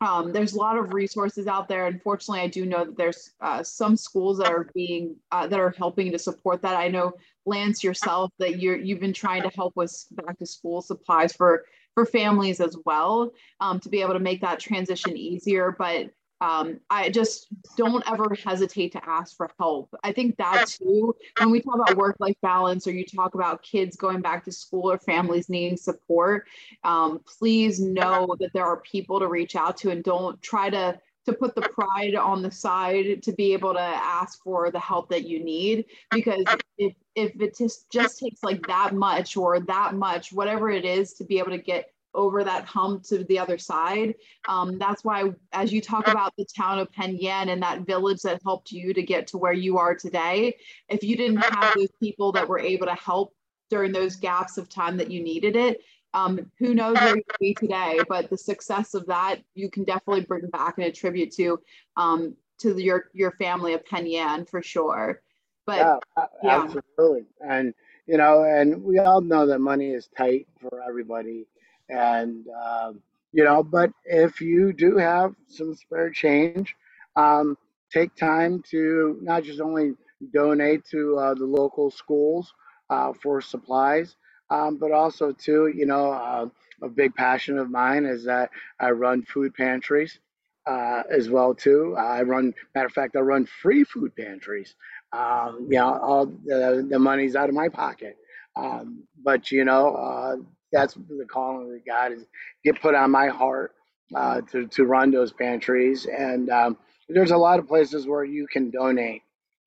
um, 0.00 0.32
there's 0.32 0.54
a 0.54 0.58
lot 0.58 0.76
of 0.76 0.92
resources 0.92 1.46
out 1.46 1.68
there. 1.68 1.86
Unfortunately, 1.86 2.40
I 2.40 2.48
do 2.48 2.66
know 2.66 2.84
that 2.84 2.96
there's 2.96 3.30
uh, 3.40 3.62
some 3.62 3.96
schools 3.96 4.38
that 4.38 4.48
are 4.48 4.68
being 4.74 5.16
uh, 5.30 5.46
that 5.46 5.58
are 5.58 5.70
helping 5.70 6.10
to 6.12 6.18
support 6.18 6.60
that. 6.62 6.76
I 6.76 6.88
know 6.88 7.14
Lance 7.46 7.84
yourself 7.84 8.30
that 8.38 8.60
you're 8.60 8.76
you've 8.76 9.00
been 9.00 9.12
trying 9.12 9.42
to 9.42 9.50
help 9.50 9.74
with 9.76 9.94
back 10.12 10.38
to 10.38 10.46
school 10.46 10.82
supplies 10.82 11.32
for 11.32 11.64
for 11.94 12.04
families 12.04 12.60
as 12.60 12.76
well 12.84 13.32
um, 13.60 13.80
to 13.80 13.88
be 13.88 14.00
able 14.00 14.14
to 14.14 14.20
make 14.20 14.40
that 14.40 14.58
transition 14.58 15.16
easier. 15.16 15.74
But 15.78 16.10
um, 16.40 16.80
I 16.90 17.10
just 17.10 17.46
don't 17.76 18.02
ever 18.10 18.36
hesitate 18.44 18.92
to 18.92 19.08
ask 19.08 19.36
for 19.36 19.50
help. 19.58 19.94
I 20.02 20.12
think 20.12 20.36
that 20.36 20.66
too, 20.66 21.14
when 21.38 21.50
we 21.50 21.60
talk 21.60 21.76
about 21.76 21.96
work 21.96 22.16
life 22.18 22.36
balance 22.42 22.86
or 22.86 22.92
you 22.92 23.04
talk 23.04 23.34
about 23.34 23.62
kids 23.62 23.96
going 23.96 24.20
back 24.20 24.44
to 24.44 24.52
school 24.52 24.90
or 24.90 24.98
families 24.98 25.48
needing 25.48 25.76
support, 25.76 26.46
um, 26.82 27.20
please 27.38 27.80
know 27.80 28.36
that 28.40 28.52
there 28.52 28.66
are 28.66 28.80
people 28.80 29.20
to 29.20 29.28
reach 29.28 29.56
out 29.56 29.76
to 29.78 29.90
and 29.90 30.04
don't 30.04 30.40
try 30.42 30.68
to 30.70 30.98
to 31.26 31.32
put 31.32 31.54
the 31.54 31.62
pride 31.62 32.14
on 32.14 32.42
the 32.42 32.50
side 32.50 33.22
to 33.22 33.32
be 33.32 33.54
able 33.54 33.72
to 33.72 33.80
ask 33.80 34.42
for 34.42 34.70
the 34.70 34.78
help 34.78 35.08
that 35.08 35.26
you 35.26 35.42
need 35.42 35.86
because 36.10 36.44
if 36.76 36.94
if 37.14 37.40
it 37.40 37.56
just 37.56 37.90
just 37.90 38.18
takes 38.18 38.42
like 38.42 38.66
that 38.66 38.94
much 38.94 39.36
or 39.36 39.60
that 39.60 39.94
much 39.94 40.32
whatever 40.32 40.70
it 40.70 40.84
is 40.84 41.14
to 41.14 41.24
be 41.24 41.38
able 41.38 41.50
to 41.50 41.58
get 41.58 41.90
over 42.14 42.44
that 42.44 42.64
hump 42.64 43.02
to 43.02 43.24
the 43.24 43.38
other 43.38 43.58
side 43.58 44.14
um, 44.48 44.78
that's 44.78 45.04
why 45.04 45.30
as 45.52 45.72
you 45.72 45.80
talk 45.80 46.06
about 46.06 46.32
the 46.36 46.46
town 46.56 46.78
of 46.78 46.90
penn 46.92 47.16
yan 47.20 47.48
and 47.48 47.62
that 47.62 47.80
village 47.80 48.20
that 48.22 48.40
helped 48.44 48.70
you 48.70 48.94
to 48.94 49.02
get 49.02 49.26
to 49.26 49.38
where 49.38 49.52
you 49.52 49.78
are 49.78 49.94
today 49.94 50.54
if 50.88 51.02
you 51.02 51.16
didn't 51.16 51.38
have 51.38 51.74
those 51.74 51.90
people 52.00 52.30
that 52.30 52.48
were 52.48 52.58
able 52.58 52.86
to 52.86 52.94
help 52.94 53.34
during 53.68 53.90
those 53.90 54.16
gaps 54.16 54.58
of 54.58 54.68
time 54.68 54.96
that 54.96 55.10
you 55.10 55.22
needed 55.22 55.56
it 55.56 55.80
um, 56.14 56.48
who 56.60 56.74
knows 56.74 56.94
where 56.94 57.16
you'll 57.16 57.24
be 57.40 57.54
today, 57.54 57.98
but 58.08 58.30
the 58.30 58.38
success 58.38 58.94
of 58.94 59.04
that 59.06 59.40
you 59.54 59.68
can 59.68 59.82
definitely 59.82 60.24
bring 60.24 60.48
back 60.48 60.78
and 60.78 60.86
attribute 60.86 61.32
to 61.32 61.58
um, 61.96 62.36
to 62.58 62.80
your 62.80 63.10
your 63.12 63.32
family 63.32 63.74
of 63.74 63.84
Penn 63.84 64.06
Yan 64.06 64.46
for 64.46 64.62
sure. 64.62 65.20
But 65.66 65.88
yeah, 66.16 66.26
yeah, 66.42 66.62
absolutely, 66.62 67.26
and 67.40 67.74
you 68.06 68.18
know, 68.18 68.44
and 68.44 68.82
we 68.84 68.98
all 68.98 69.20
know 69.20 69.46
that 69.46 69.58
money 69.60 69.90
is 69.92 70.08
tight 70.16 70.46
for 70.60 70.82
everybody, 70.86 71.46
and 71.88 72.46
um, 72.48 73.00
you 73.32 73.44
know, 73.44 73.62
but 73.62 73.90
if 74.04 74.40
you 74.40 74.72
do 74.72 74.96
have 74.96 75.34
some 75.48 75.74
spare 75.74 76.10
change, 76.10 76.74
um, 77.16 77.56
take 77.92 78.14
time 78.16 78.62
to 78.70 79.18
not 79.22 79.44
just 79.44 79.60
only 79.60 79.94
donate 80.32 80.84
to 80.86 81.16
uh, 81.18 81.34
the 81.34 81.44
local 81.46 81.90
schools 81.90 82.52
uh, 82.90 83.12
for 83.22 83.40
supplies 83.40 84.16
um, 84.50 84.76
but 84.78 84.92
also 84.92 85.32
too, 85.32 85.72
you 85.74 85.86
know, 85.86 86.12
uh, 86.12 86.46
a 86.82 86.88
big 86.88 87.14
passion 87.14 87.58
of 87.58 87.70
mine 87.70 88.04
is 88.04 88.24
that 88.24 88.50
I 88.80 88.90
run 88.90 89.22
food 89.22 89.54
pantries 89.54 90.18
uh, 90.66 91.02
as 91.10 91.28
well 91.30 91.54
too. 91.54 91.94
I 91.98 92.22
run, 92.22 92.54
matter 92.74 92.86
of 92.86 92.92
fact, 92.92 93.16
I 93.16 93.20
run 93.20 93.46
free 93.46 93.84
food 93.84 94.14
pantries. 94.16 94.74
Um, 95.14 95.68
you 95.70 95.78
know, 95.78 95.98
all 96.02 96.26
the, 96.26 96.86
the 96.90 97.00
money's 97.00 97.36
out 97.36 97.50
of 97.50 97.56
my 97.56 97.70
pocket. 97.70 98.18
Um, 98.56 99.04
but 99.24 99.52
you 99.52 99.64
know, 99.64 99.94
uh, 99.96 100.36
that's 100.72 100.94
the 100.94 101.26
calling 101.30 101.72
that 101.72 101.86
God 101.86 102.12
is 102.12 102.26
get 102.64 102.82
put 102.82 102.96
on 102.96 103.12
my 103.12 103.28
heart 103.28 103.72
uh, 104.16 104.42
to 104.52 104.68
to 104.68 104.84
run 104.84 105.12
those 105.12 105.32
pantries. 105.32 106.06
And 106.06 106.50
um, 106.50 106.78
there's 107.08 107.32
a 107.32 107.38
lot 107.38 107.60
of 107.60 107.68
places 107.68 108.08
where 108.08 108.24
you 108.24 108.48
can 108.52 108.70
donate, 108.70 109.22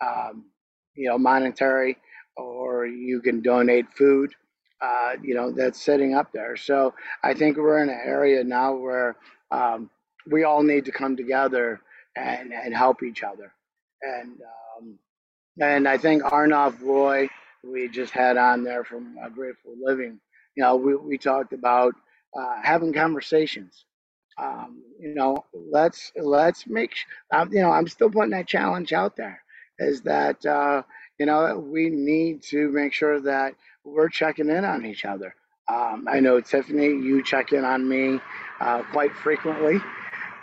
um, 0.06 0.46
you 0.96 1.10
know, 1.10 1.20
monetary, 1.20 1.98
or 2.38 2.88
you 2.88 3.22
can 3.22 3.42
donate 3.42 3.88
food 3.98 4.32
uh, 4.82 5.14
you 5.24 5.34
know, 5.34 5.52
that's 5.52 5.82
sitting 5.82 6.14
up 6.14 6.32
there. 6.34 6.56
So 6.56 6.94
I 7.24 7.34
think 7.34 7.58
we're 7.58 7.82
in 7.84 7.90
an 7.90 8.02
area 8.04 8.44
now 8.44 8.76
where 8.76 9.16
um, 9.52 9.90
we 10.30 10.44
all 10.44 10.64
need 10.64 10.86
to 10.86 10.92
come 10.92 11.18
together 11.18 11.82
and, 12.16 12.54
and 12.54 12.76
help 12.76 13.04
each 13.04 13.24
other. 13.24 13.52
And 14.04 14.40
um, 14.80 15.00
and 15.62 15.88
I 15.88 15.98
think 15.98 16.24
Arnav 16.24 16.82
Roy, 16.82 17.30
we 17.64 17.88
just 17.90 18.14
had 18.14 18.38
on 18.38 18.64
there 18.64 18.84
from 18.84 19.18
uh, 19.24 19.30
Grateful 19.30 19.74
Living, 19.82 20.20
you 20.56 20.64
know, 20.64 20.76
we, 20.76 20.96
we 20.96 21.18
talked 21.18 21.54
about 21.54 21.94
uh, 22.38 22.62
having 22.64 22.94
conversations. 22.94 23.86
Um, 24.40 24.84
you 25.00 25.16
know, 25.16 25.46
let's 25.54 26.12
let's 26.16 26.68
make. 26.68 26.94
Um, 27.34 27.52
you 27.52 27.62
know, 27.62 27.72
I'm 27.72 27.88
still 27.88 28.10
putting 28.10 28.32
that 28.32 28.48
challenge 28.48 28.94
out 28.94 29.16
there. 29.16 29.42
Is 29.80 30.02
that 30.04 30.46
uh, 30.46 30.84
you 31.20 31.26
know 31.26 31.58
we 31.58 31.90
need 31.90 32.44
to 32.44 32.70
make 32.72 32.94
sure 32.94 33.20
that 33.22 33.56
we're 33.84 34.10
checking 34.10 34.50
in 34.50 34.66
on 34.66 34.86
each 34.86 35.06
other. 35.06 35.34
Um, 35.74 36.08
I 36.10 36.20
know 36.20 36.40
Tiffany, 36.42 36.86
you 36.88 37.24
check 37.24 37.52
in 37.54 37.66
on 37.66 37.88
me 37.88 38.20
uh, 38.62 38.84
quite 38.92 39.16
frequently 39.16 39.80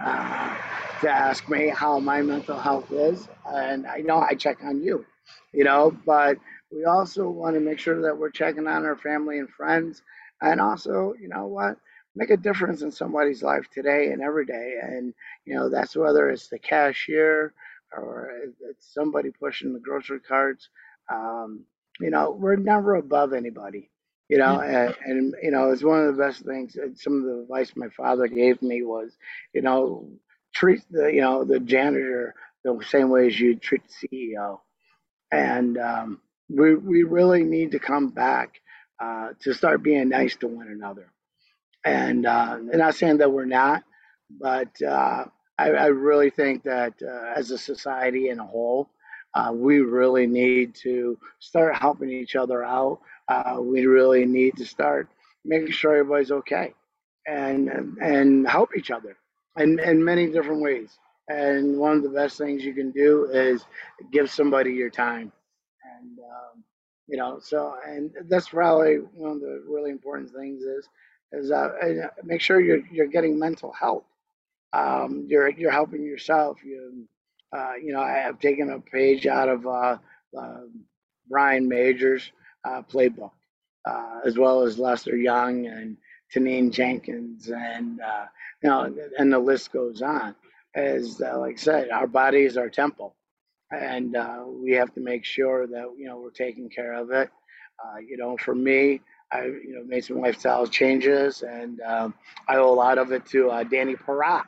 uh, 0.00 0.56
to 1.04 1.10
ask 1.10 1.48
me 1.50 1.68
how 1.70 2.00
my 2.00 2.22
mental 2.22 2.58
health 2.58 2.92
is, 2.92 3.28
and 3.48 3.86
I 3.86 3.98
know 4.00 4.18
I 4.20 4.34
check 4.34 4.58
on 4.64 4.82
you. 4.82 5.06
You 5.54 5.64
know, 5.64 5.96
but 6.06 6.38
we 6.72 6.84
also 6.86 7.30
want 7.30 7.54
to 7.56 7.60
make 7.60 7.80
sure 7.80 8.02
that 8.02 8.18
we're 8.18 8.30
checking 8.30 8.68
on 8.68 8.86
our 8.86 8.96
family 8.96 9.40
and 9.40 9.50
friends, 9.50 10.02
and 10.42 10.60
also, 10.60 11.14
you 11.20 11.28
know 11.28 11.46
what, 11.48 11.78
make 12.16 12.30
a 12.30 12.38
difference 12.38 12.82
in 12.82 12.92
somebody's 12.92 13.42
life 13.42 13.66
today 13.72 14.12
and 14.12 14.22
every 14.22 14.46
day. 14.46 14.76
And 14.82 15.14
you 15.46 15.56
know, 15.56 15.70
that's 15.70 15.96
whether 15.96 16.30
it's 16.30 16.48
the 16.48 16.60
cashier 16.60 17.54
or 17.92 18.32
it's 18.70 18.94
somebody 18.94 19.30
pushing 19.32 19.74
the 19.74 19.80
grocery 19.80 20.20
carts. 20.20 20.70
Um, 21.12 21.64
you 22.00 22.10
know, 22.10 22.32
we're 22.32 22.56
never 22.56 22.96
above 22.96 23.34
anybody. 23.34 23.90
You 24.28 24.38
know, 24.38 24.60
and, 24.60 24.94
and 25.06 25.34
you 25.42 25.52
know, 25.52 25.70
it's 25.70 25.84
one 25.84 26.04
of 26.04 26.16
the 26.16 26.22
best 26.22 26.44
things. 26.44 26.76
Some 26.96 27.18
of 27.18 27.24
the 27.24 27.42
advice 27.42 27.72
my 27.76 27.90
father 27.90 28.28
gave 28.28 28.62
me 28.62 28.82
was, 28.82 29.18
you 29.54 29.62
know, 29.62 30.08
treat 30.54 30.82
the 30.90 31.12
you 31.12 31.20
know 31.20 31.44
the 31.44 31.60
janitor 31.60 32.34
the 32.64 32.78
same 32.88 33.10
way 33.10 33.26
as 33.26 33.38
you 33.38 33.56
treat 33.56 33.82
the 33.86 34.08
CEO. 34.08 34.60
And 35.30 35.78
um, 35.78 36.20
we 36.48 36.74
we 36.74 37.02
really 37.02 37.44
need 37.44 37.72
to 37.72 37.78
come 37.78 38.08
back 38.08 38.60
uh, 39.00 39.30
to 39.42 39.52
start 39.54 39.82
being 39.82 40.08
nice 40.08 40.36
to 40.36 40.48
one 40.48 40.68
another. 40.68 41.10
And 41.84 42.26
uh, 42.26 42.58
I'm 42.58 42.78
not 42.78 42.94
saying 42.94 43.18
that 43.18 43.30
we're 43.30 43.44
not, 43.44 43.84
but 44.40 44.70
uh, 44.82 45.26
I, 45.58 45.70
I 45.70 45.86
really 45.86 46.30
think 46.30 46.62
that 46.64 46.94
uh, 47.02 47.32
as 47.36 47.50
a 47.50 47.58
society 47.58 48.30
in 48.30 48.38
a 48.38 48.46
whole, 48.46 48.88
uh, 49.34 49.52
we 49.54 49.80
really 49.80 50.26
need 50.26 50.74
to 50.76 51.18
start 51.40 51.76
helping 51.76 52.10
each 52.10 52.36
other 52.36 52.64
out. 52.64 53.00
Uh, 53.28 53.58
we 53.60 53.86
really 53.86 54.24
need 54.24 54.56
to 54.56 54.64
start 54.64 55.08
making 55.44 55.72
sure 55.72 55.96
everybody's 55.96 56.30
okay 56.30 56.72
and 57.26 57.68
and 58.00 58.46
help 58.48 58.70
each 58.76 58.90
other 58.90 59.16
in, 59.58 59.78
in 59.80 60.04
many 60.04 60.26
different 60.30 60.62
ways. 60.62 60.98
And 61.28 61.78
one 61.78 61.96
of 61.96 62.02
the 62.02 62.10
best 62.10 62.36
things 62.38 62.64
you 62.64 62.74
can 62.74 62.90
do 62.90 63.26
is 63.32 63.64
give 64.12 64.30
somebody 64.30 64.72
your 64.72 64.90
time. 64.90 65.32
And 65.98 66.18
um, 66.18 66.64
you 67.06 67.16
know, 67.16 67.38
so 67.40 67.74
and 67.86 68.10
that's 68.28 68.48
probably 68.50 68.96
one 69.14 69.32
of 69.32 69.40
the 69.40 69.64
really 69.68 69.90
important 69.90 70.30
things 70.32 70.62
is 70.62 70.88
is 71.32 71.50
uh, 71.50 71.70
make 72.24 72.40
sure 72.40 72.60
you're 72.60 72.82
you're 72.92 73.06
getting 73.06 73.38
mental 73.38 73.72
health. 73.72 74.04
Um, 74.72 75.26
you're 75.28 75.50
you're 75.50 75.70
helping 75.70 76.04
yourself. 76.04 76.58
You 76.64 77.06
uh, 77.56 77.74
you 77.82 77.92
know, 77.92 78.00
I 78.00 78.12
have 78.18 78.38
taken 78.40 78.70
a 78.70 78.80
page 78.80 79.26
out 79.26 79.48
of 79.48 79.66
uh, 79.66 79.98
uh, 80.38 80.60
Brian 81.28 81.68
Major's 81.68 82.32
uh, 82.64 82.82
playbook, 82.82 83.30
uh, 83.86 84.20
as 84.24 84.36
well 84.38 84.62
as 84.62 84.78
Lester 84.78 85.16
Young 85.16 85.66
and 85.66 85.96
Tanine 86.34 86.72
Jenkins, 86.72 87.48
and 87.48 88.00
uh, 88.00 88.26
you 88.60 88.68
know, 88.68 88.92
and 89.18 89.32
the 89.32 89.38
list 89.38 89.72
goes 89.72 90.02
on. 90.02 90.34
As 90.74 91.20
like 91.20 91.54
I 91.54 91.60
said, 91.60 91.90
our 91.90 92.08
body 92.08 92.42
is 92.42 92.56
our 92.56 92.68
temple, 92.68 93.14
and 93.70 94.16
we 94.60 94.72
have 94.72 94.92
to 94.94 95.00
make 95.00 95.24
sure 95.24 95.68
that 95.68 95.86
you 95.96 96.06
know 96.06 96.18
we're 96.18 96.30
taking 96.30 96.68
care 96.68 96.92
of 96.94 97.12
it. 97.12 97.30
you 98.04 98.16
know, 98.16 98.36
for 98.36 98.54
me, 98.54 99.00
I 99.30 99.44
you 99.44 99.76
know 99.76 99.84
made 99.84 100.04
some 100.04 100.20
lifestyle 100.20 100.66
changes, 100.66 101.42
and 101.42 101.80
um, 101.82 102.14
I 102.48 102.56
owe 102.56 102.72
a 102.72 102.74
lot 102.74 102.98
of 102.98 103.12
it 103.12 103.24
to 103.26 103.64
Danny 103.70 103.94
Parat. 103.94 104.46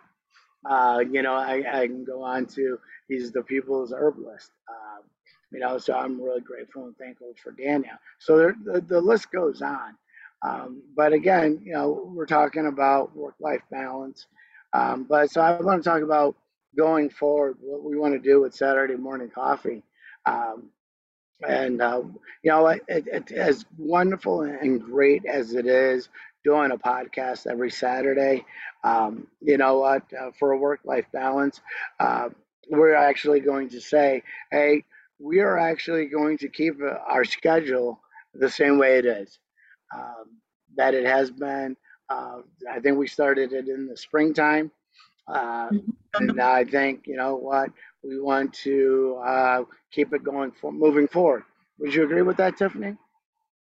Uh, 0.69 1.05
you 1.13 1.23
know, 1.23 1.35
I, 1.35 1.83
I, 1.83 1.87
can 1.87 2.05
go 2.05 2.23
on 2.25 2.47
to 2.47 2.79
he's 3.07 3.31
the 3.31 3.43
people's 3.43 3.93
herbalist. 3.93 4.51
Um, 4.69 5.05
you 5.53 5.61
know, 5.61 5.79
so 5.79 5.95
I'm 5.95 6.21
really 6.21 6.41
grateful 6.41 6.87
and 6.87 6.97
thankful 6.97 7.35
for 7.41 7.53
Daniel. 7.53 7.95
So 8.19 8.37
there, 8.37 8.57
the, 8.65 8.81
the 8.81 9.01
list 9.01 9.31
goes 9.31 9.63
on. 9.63 9.97
Um, 10.43 10.83
but 10.95 11.13
again, 11.13 11.61
you 11.65 11.73
know, 11.73 12.11
we're 12.15 12.27
talking 12.27 12.67
about 12.67 13.17
work-life 13.17 13.63
balance. 13.71 14.27
Um, 14.73 15.05
but 15.05 15.31
so 15.31 15.41
I 15.41 15.61
want 15.61 15.83
to 15.83 15.89
talk 15.89 16.03
about 16.03 16.37
going 16.77 17.11
forward, 17.11 17.57
what 17.61 17.83
we 17.83 17.97
want 17.97 18.15
to 18.15 18.21
do 18.21 18.41
with 18.41 18.55
Saturday 18.55 18.97
morning 18.97 19.31
coffee. 19.35 19.83
Um, 20.27 20.71
and 21.47 21.83
uh, 21.83 22.03
you 22.43 22.51
know, 22.51 22.67
it, 22.67 22.83
it, 22.89 23.33
as 23.33 23.65
wonderful 23.79 24.43
and 24.43 24.83
great 24.83 25.25
as 25.27 25.55
it 25.55 25.67
is 25.67 26.09
doing 26.45 26.71
a 26.71 26.79
podcast 26.79 27.47
every 27.47 27.71
Saturday, 27.71 28.45
um, 28.85 29.27
you 29.41 29.59
know 29.59 29.79
what, 29.81 30.03
uh, 30.19 30.31
for 30.39 30.53
a 30.53 30.59
work-life 30.59 31.07
balance, 31.13 31.61
uh, 31.99 32.29
we're 32.71 32.95
actually 32.95 33.41
going 33.41 33.69
to 33.69 33.81
say, 33.81 34.23
hey, 34.51 34.85
we 35.19 35.41
are 35.41 35.59
actually 35.59 36.07
going 36.07 36.39
to 36.39 36.49
keep 36.49 36.75
uh, 36.83 36.95
our 37.07 37.25
schedule 37.25 38.01
the 38.35 38.51
same 38.51 38.79
way 38.79 38.99
it 38.99 39.07
is, 39.07 39.39
um, 39.95 40.41
that 40.77 40.95
it 40.95 41.07
has 41.07 41.31
been. 41.31 41.77
Uh, 42.09 42.39
I 42.71 42.81
think 42.81 42.99
we 42.99 43.07
started 43.07 43.53
it 43.53 43.69
in 43.69 43.87
the 43.87 43.97
springtime. 43.97 44.71
Uh, 45.29 45.71
and 46.15 46.41
I 46.41 46.65
think, 46.65 47.07
you 47.07 47.17
know 47.17 47.35
what, 47.35 47.71
we 48.05 48.21
want 48.21 48.53
to 48.55 49.21
uh, 49.27 49.65
keep 49.91 50.13
it 50.13 50.23
going 50.23 50.53
for 50.53 50.71
moving 50.73 51.09
forward. 51.09 51.43
Would 51.79 51.95
you 51.95 52.05
agree 52.05 52.23
with 52.23 52.37
that, 52.37 52.57
Tiffany? 52.57 52.97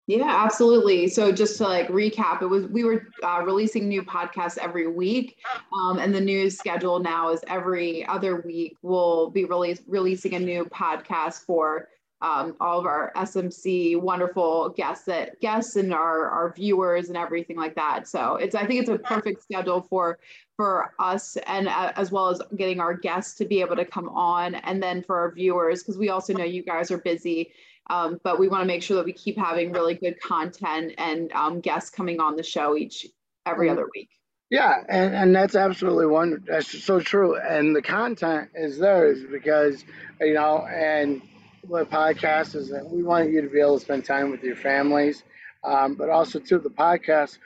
Yeah, 0.07 0.25
absolutely. 0.25 1.09
So 1.09 1.33
just 1.33 1.57
to 1.57 1.65
like 1.65 1.89
recap, 1.89 2.41
it 2.41 2.47
was 2.47 2.67
we 2.67 2.85
were 2.85 3.09
uh, 3.25 3.43
releasing 3.45 3.89
new 3.89 4.05
podcasts 4.05 4.57
every 4.57 4.87
week, 4.87 5.37
um, 5.73 5.99
and 5.99 6.15
the 6.15 6.21
new 6.21 6.49
schedule 6.49 7.01
now 7.01 7.31
is 7.31 7.41
every 7.49 8.07
other 8.07 8.41
week 8.43 8.77
we'll 8.83 9.31
be 9.31 9.45
release, 9.47 9.83
releasing 9.89 10.35
a 10.35 10.39
new 10.39 10.65
podcast 10.67 11.45
for 11.45 11.89
um, 12.23 12.57
all 12.61 12.79
of 12.79 12.87
our 12.87 13.13
SMC 13.17 14.01
wonderful 14.01 14.71
guests 14.71 15.05
that 15.05 15.41
guests 15.41 15.77
and 15.77 15.93
our 15.93 16.29
our 16.29 16.53
viewers 16.55 17.09
and 17.09 17.17
everything 17.17 17.57
like 17.57 17.75
that. 17.75 18.09
So 18.09 18.37
it's 18.37 18.55
I 18.55 18.67
think 18.67 18.81
it's 18.81 18.91
a 18.91 18.99
perfect 18.99 19.43
schedule 19.43 19.83
for 19.83 20.19
for 20.57 20.95
us 20.99 21.37
and 21.47 21.69
uh, 21.69 21.93
as 21.97 22.11
well 22.11 22.29
as 22.29 22.41
getting 22.57 22.81
our 22.81 22.95
guests 22.95 23.35
to 23.37 23.45
be 23.45 23.61
able 23.61 23.77
to 23.77 23.85
come 23.85 24.09
on, 24.09 24.55
and 24.55 24.83
then 24.83 25.03
for 25.03 25.19
our 25.19 25.33
viewers 25.33 25.83
because 25.83 25.99
we 25.99 26.09
also 26.09 26.33
know 26.33 26.45
you 26.45 26.63
guys 26.63 26.91
are 26.91 26.99
busy 26.99 27.53
um, 27.89 28.19
but 28.25 28.39
we 28.39 28.49
want 28.49 28.63
to 28.63 28.67
make 28.67 28.83
sure 28.83 28.97
that 28.97 29.05
we 29.05 29.13
keep 29.13 29.39
having 29.39 29.73
really 29.73 29.95
good 29.95 30.21
content 30.21 30.95
and 30.99 31.33
um, 31.33 31.61
guests 31.61 31.91
coming 31.91 32.21
on 32.21 32.37
the 32.37 32.43
show 32.43 32.77
each 32.77 33.07
every 33.45 33.69
mm-hmm. 33.69 33.79
other 33.79 33.89
week. 33.95 34.11
Yeah, 34.51 34.83
and, 34.89 35.15
and 35.15 35.35
that's 35.35 35.57
absolutely 35.57 36.07
one. 36.07 36.45
That's 36.47 36.85
so 36.85 37.01
true. 37.01 37.37
And 37.37 37.75
the 37.75 37.83
content 37.83 38.51
is 38.55 38.79
there 38.79 39.11
is 39.11 39.25
because 39.25 39.85
you 40.21 40.35
know, 40.35 40.67
and 40.67 41.21
what 41.69 41.91
podcast 41.91 42.55
is 42.55 42.69
that 42.71 42.89
we 42.89 43.03
want 43.03 43.31
you 43.31 43.43
to 43.43 43.49
be 43.49 43.61
able 43.61 43.79
to 43.79 43.85
spend 43.85 44.05
time 44.05 44.31
with 44.31 44.43
your 44.43 44.57
families, 44.57 45.25
um, 45.65 45.95
but 45.95 46.11
also 46.11 46.39
too 46.39 46.59
the 46.59 46.71
podcast 46.71 47.39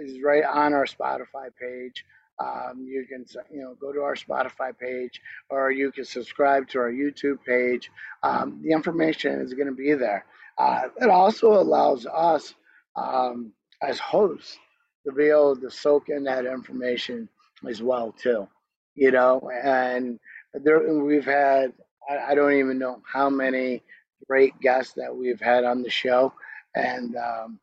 is 0.00 0.22
right 0.22 0.44
on 0.44 0.72
our 0.72 0.86
Spotify 0.86 1.48
page. 1.60 2.04
Um, 2.38 2.84
you 2.86 3.06
can 3.08 3.24
you 3.50 3.62
know 3.62 3.74
go 3.80 3.92
to 3.92 4.02
our 4.02 4.14
Spotify 4.14 4.76
page 4.78 5.20
or 5.48 5.70
you 5.70 5.90
can 5.90 6.04
subscribe 6.04 6.68
to 6.68 6.78
our 6.78 6.92
YouTube 6.92 7.38
page. 7.44 7.90
Um, 8.22 8.60
the 8.62 8.72
information 8.72 9.40
is 9.40 9.54
going 9.54 9.68
to 9.68 9.74
be 9.74 9.94
there. 9.94 10.26
Uh, 10.58 10.88
it 11.00 11.08
also 11.08 11.54
allows 11.54 12.06
us 12.06 12.54
um, 12.94 13.52
as 13.82 13.98
hosts 13.98 14.58
to 15.06 15.12
be 15.12 15.28
able 15.28 15.56
to 15.56 15.70
soak 15.70 16.08
in 16.08 16.24
that 16.24 16.46
information 16.46 17.28
as 17.68 17.82
well 17.82 18.12
too. 18.12 18.46
You 18.94 19.10
know, 19.10 19.50
and 19.62 20.18
there 20.54 20.92
we've 20.94 21.24
had 21.24 21.72
I, 22.08 22.32
I 22.32 22.34
don't 22.34 22.54
even 22.54 22.78
know 22.78 23.02
how 23.10 23.30
many 23.30 23.82
great 24.28 24.58
guests 24.60 24.94
that 24.94 25.14
we've 25.14 25.40
had 25.40 25.64
on 25.64 25.82
the 25.82 25.90
show, 25.90 26.32
and 26.74 27.16
um, 27.16 27.60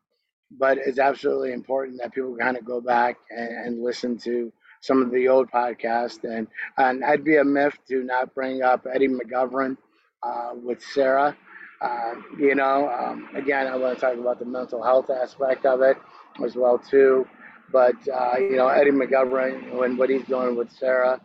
but 0.58 0.78
it's 0.78 0.98
absolutely 0.98 1.52
important 1.52 2.00
that 2.00 2.12
people 2.12 2.36
kind 2.36 2.56
of 2.56 2.64
go 2.64 2.80
back 2.80 3.16
and, 3.30 3.48
and 3.66 3.82
listen 3.82 4.18
to 4.18 4.52
some 4.80 5.02
of 5.02 5.10
the 5.10 5.28
old 5.28 5.50
podcasts. 5.50 6.24
And, 6.24 6.46
and 6.76 7.04
I'd 7.04 7.24
be 7.24 7.36
a 7.36 7.44
myth 7.44 7.76
to 7.88 8.02
not 8.04 8.34
bring 8.34 8.62
up 8.62 8.86
Eddie 8.92 9.08
McGovern 9.08 9.76
uh, 10.22 10.50
with 10.54 10.82
Sarah. 10.82 11.36
Uh, 11.80 12.14
you 12.38 12.54
know, 12.54 12.88
um, 12.88 13.28
again, 13.34 13.66
I 13.66 13.76
want 13.76 13.96
to 13.96 14.00
talk 14.00 14.16
about 14.16 14.38
the 14.38 14.44
mental 14.44 14.82
health 14.82 15.10
aspect 15.10 15.66
of 15.66 15.82
it 15.82 15.96
as 16.44 16.54
well 16.56 16.78
too. 16.78 17.26
But 17.72 17.96
uh, 18.08 18.34
you 18.38 18.56
know, 18.56 18.68
Eddie 18.68 18.90
McGovern 18.90 19.84
and 19.84 19.98
what 19.98 20.10
he's 20.10 20.24
doing 20.24 20.56
with 20.56 20.70
Sarah, 20.70 21.20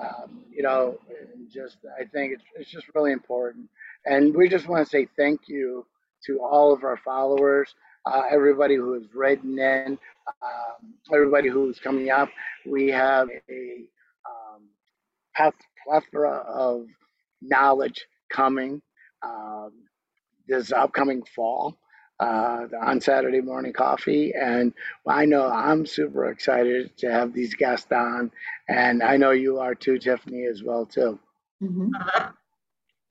um, 0.00 0.42
you 0.54 0.62
know, 0.62 0.98
just 1.52 1.78
I 1.98 2.04
think 2.04 2.34
it's, 2.34 2.44
it's 2.56 2.70
just 2.70 2.86
really 2.94 3.12
important. 3.12 3.68
And 4.06 4.34
we 4.34 4.48
just 4.48 4.68
want 4.68 4.84
to 4.84 4.90
say 4.90 5.08
thank 5.16 5.42
you 5.48 5.86
to 6.26 6.40
all 6.40 6.72
of 6.72 6.84
our 6.84 6.96
followers, 7.04 7.74
uh, 8.06 8.22
everybody 8.30 8.74
who 8.76 8.94
has 8.94 9.04
written 9.14 9.58
in, 9.58 9.98
um, 10.42 10.94
everybody 11.12 11.48
who's 11.48 11.78
coming 11.78 12.10
up. 12.10 12.28
We 12.66 12.88
have 12.88 13.28
a 13.50 13.84
um, 14.26 15.52
plethora 15.86 16.44
of 16.48 16.86
knowledge 17.42 18.06
coming 18.30 18.82
um, 19.22 19.72
this 20.46 20.72
upcoming 20.72 21.22
fall. 21.34 21.78
Uh, 22.20 22.66
on 22.80 23.00
Saturday 23.00 23.40
morning 23.40 23.72
coffee. 23.72 24.32
And 24.34 24.72
I 25.06 25.24
know 25.24 25.48
I'm 25.48 25.86
super 25.86 26.30
excited 26.30 26.96
to 26.98 27.10
have 27.10 27.32
these 27.32 27.54
guests 27.54 27.90
on, 27.92 28.30
and 28.68 29.02
I 29.02 29.16
know 29.16 29.30
you 29.30 29.58
are 29.58 29.74
too, 29.74 29.98
Tiffany, 29.98 30.46
as 30.46 30.62
well 30.62 30.86
too. 30.86 31.18
Mm-hmm. 31.62 31.90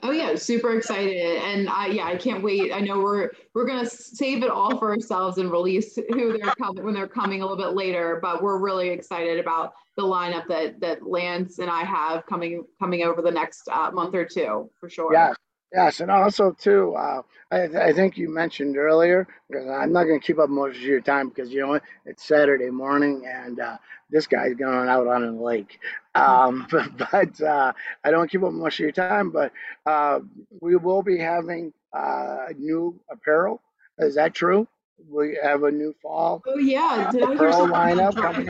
Oh 0.03 0.11
yeah, 0.11 0.35
super 0.35 0.77
excited, 0.77 1.17
and 1.41 1.67
I 1.69 1.87
yeah 1.87 2.05
I 2.05 2.17
can't 2.17 2.43
wait. 2.43 2.71
I 2.71 2.81
know 2.81 2.99
we're 2.99 3.31
we're 3.55 3.65
gonna 3.65 3.89
save 3.89 4.43
it 4.43 4.49
all 4.51 4.77
for 4.77 4.91
ourselves 4.91 5.39
and 5.39 5.51
release 5.51 5.95
who 5.95 6.37
they're 6.37 6.53
coming 6.53 6.83
when 6.85 6.93
they're 6.93 7.07
coming 7.07 7.41
a 7.41 7.47
little 7.47 7.57
bit 7.57 7.75
later. 7.75 8.19
But 8.21 8.43
we're 8.43 8.59
really 8.59 8.89
excited 8.89 9.39
about 9.39 9.73
the 9.95 10.03
lineup 10.03 10.45
that 10.49 10.79
that 10.81 11.07
Lance 11.07 11.57
and 11.57 11.69
I 11.69 11.83
have 11.83 12.27
coming 12.27 12.63
coming 12.79 13.01
over 13.01 13.23
the 13.23 13.31
next 13.31 13.67
uh, 13.69 13.89
month 13.89 14.13
or 14.13 14.23
two 14.23 14.69
for 14.79 14.87
sure. 14.87 15.11
Yeah, 15.11 15.33
Yes, 15.73 15.99
and 15.99 16.09
also 16.09 16.51
too, 16.51 16.95
uh, 16.95 17.21
I, 17.51 17.63
I 17.63 17.93
think 17.93 18.17
you 18.17 18.29
mentioned 18.29 18.77
earlier 18.77 19.27
because 19.49 19.67
I'm 19.69 19.91
not 19.91 20.05
going 20.05 20.19
to 20.19 20.25
keep 20.25 20.39
up 20.39 20.49
most 20.49 20.77
of 20.77 20.81
your 20.81 21.01
time 21.01 21.29
because 21.29 21.51
you 21.51 21.59
know 21.59 21.67
what, 21.67 21.83
it's 22.05 22.25
Saturday 22.25 22.69
morning 22.69 23.25
and 23.27 23.59
uh, 23.59 23.77
this 24.09 24.27
guy's 24.27 24.53
going 24.53 24.87
out 24.87 25.07
on 25.07 25.23
a 25.23 25.31
lake. 25.31 25.79
Um, 26.15 26.67
but, 26.71 26.97
but 27.11 27.41
uh, 27.41 27.73
I 28.03 28.11
don't 28.11 28.31
keep 28.31 28.43
up 28.43 28.53
much 28.53 28.75
of 28.75 28.79
your 28.79 28.91
time, 28.93 29.29
but 29.29 29.51
uh, 29.85 30.19
we 30.61 30.77
will 30.77 31.03
be 31.03 31.17
having 31.17 31.73
uh, 31.93 32.47
new 32.57 32.97
apparel. 33.11 33.61
Is 33.99 34.15
that 34.15 34.33
true? 34.33 34.67
We 35.09 35.37
have 35.43 35.63
a 35.63 35.71
new 35.71 35.93
fall. 36.01 36.41
Oh 36.47 36.57
yeah, 36.57 37.11
did 37.11 37.23
I 37.23 37.35
hear 37.35 37.51
something 37.51 37.75
lineup 37.75 38.15
coming? 38.15 38.49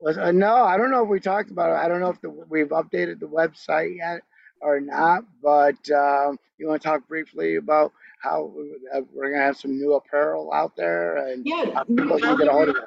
Was, 0.00 0.18
uh, 0.18 0.30
no, 0.30 0.54
I 0.64 0.76
don't 0.76 0.90
know 0.90 1.02
if 1.02 1.08
we 1.08 1.20
talked 1.20 1.50
about 1.50 1.70
it. 1.70 1.84
I 1.84 1.88
don't 1.88 2.00
know 2.00 2.10
if 2.10 2.20
the, 2.20 2.30
we've 2.30 2.68
updated 2.68 3.18
the 3.18 3.26
website 3.26 3.96
yet 3.96 4.22
or 4.60 4.80
not, 4.80 5.24
but 5.42 5.90
um, 5.90 6.38
you 6.58 6.68
want 6.68 6.82
to 6.82 6.88
talk 6.88 7.06
briefly 7.08 7.56
about 7.56 7.92
how 8.20 8.52
we're 8.54 9.30
going 9.30 9.38
to 9.38 9.44
have 9.44 9.56
some 9.56 9.78
new 9.78 9.94
apparel 9.94 10.52
out 10.52 10.74
there 10.76 11.28
and 11.28 11.46
yeah, 11.46 11.82
people 11.84 12.18
can 12.18 12.36
get 12.36 12.48
a 12.48 12.52
hold 12.52 12.68
of 12.68 12.76
it. 12.76 12.84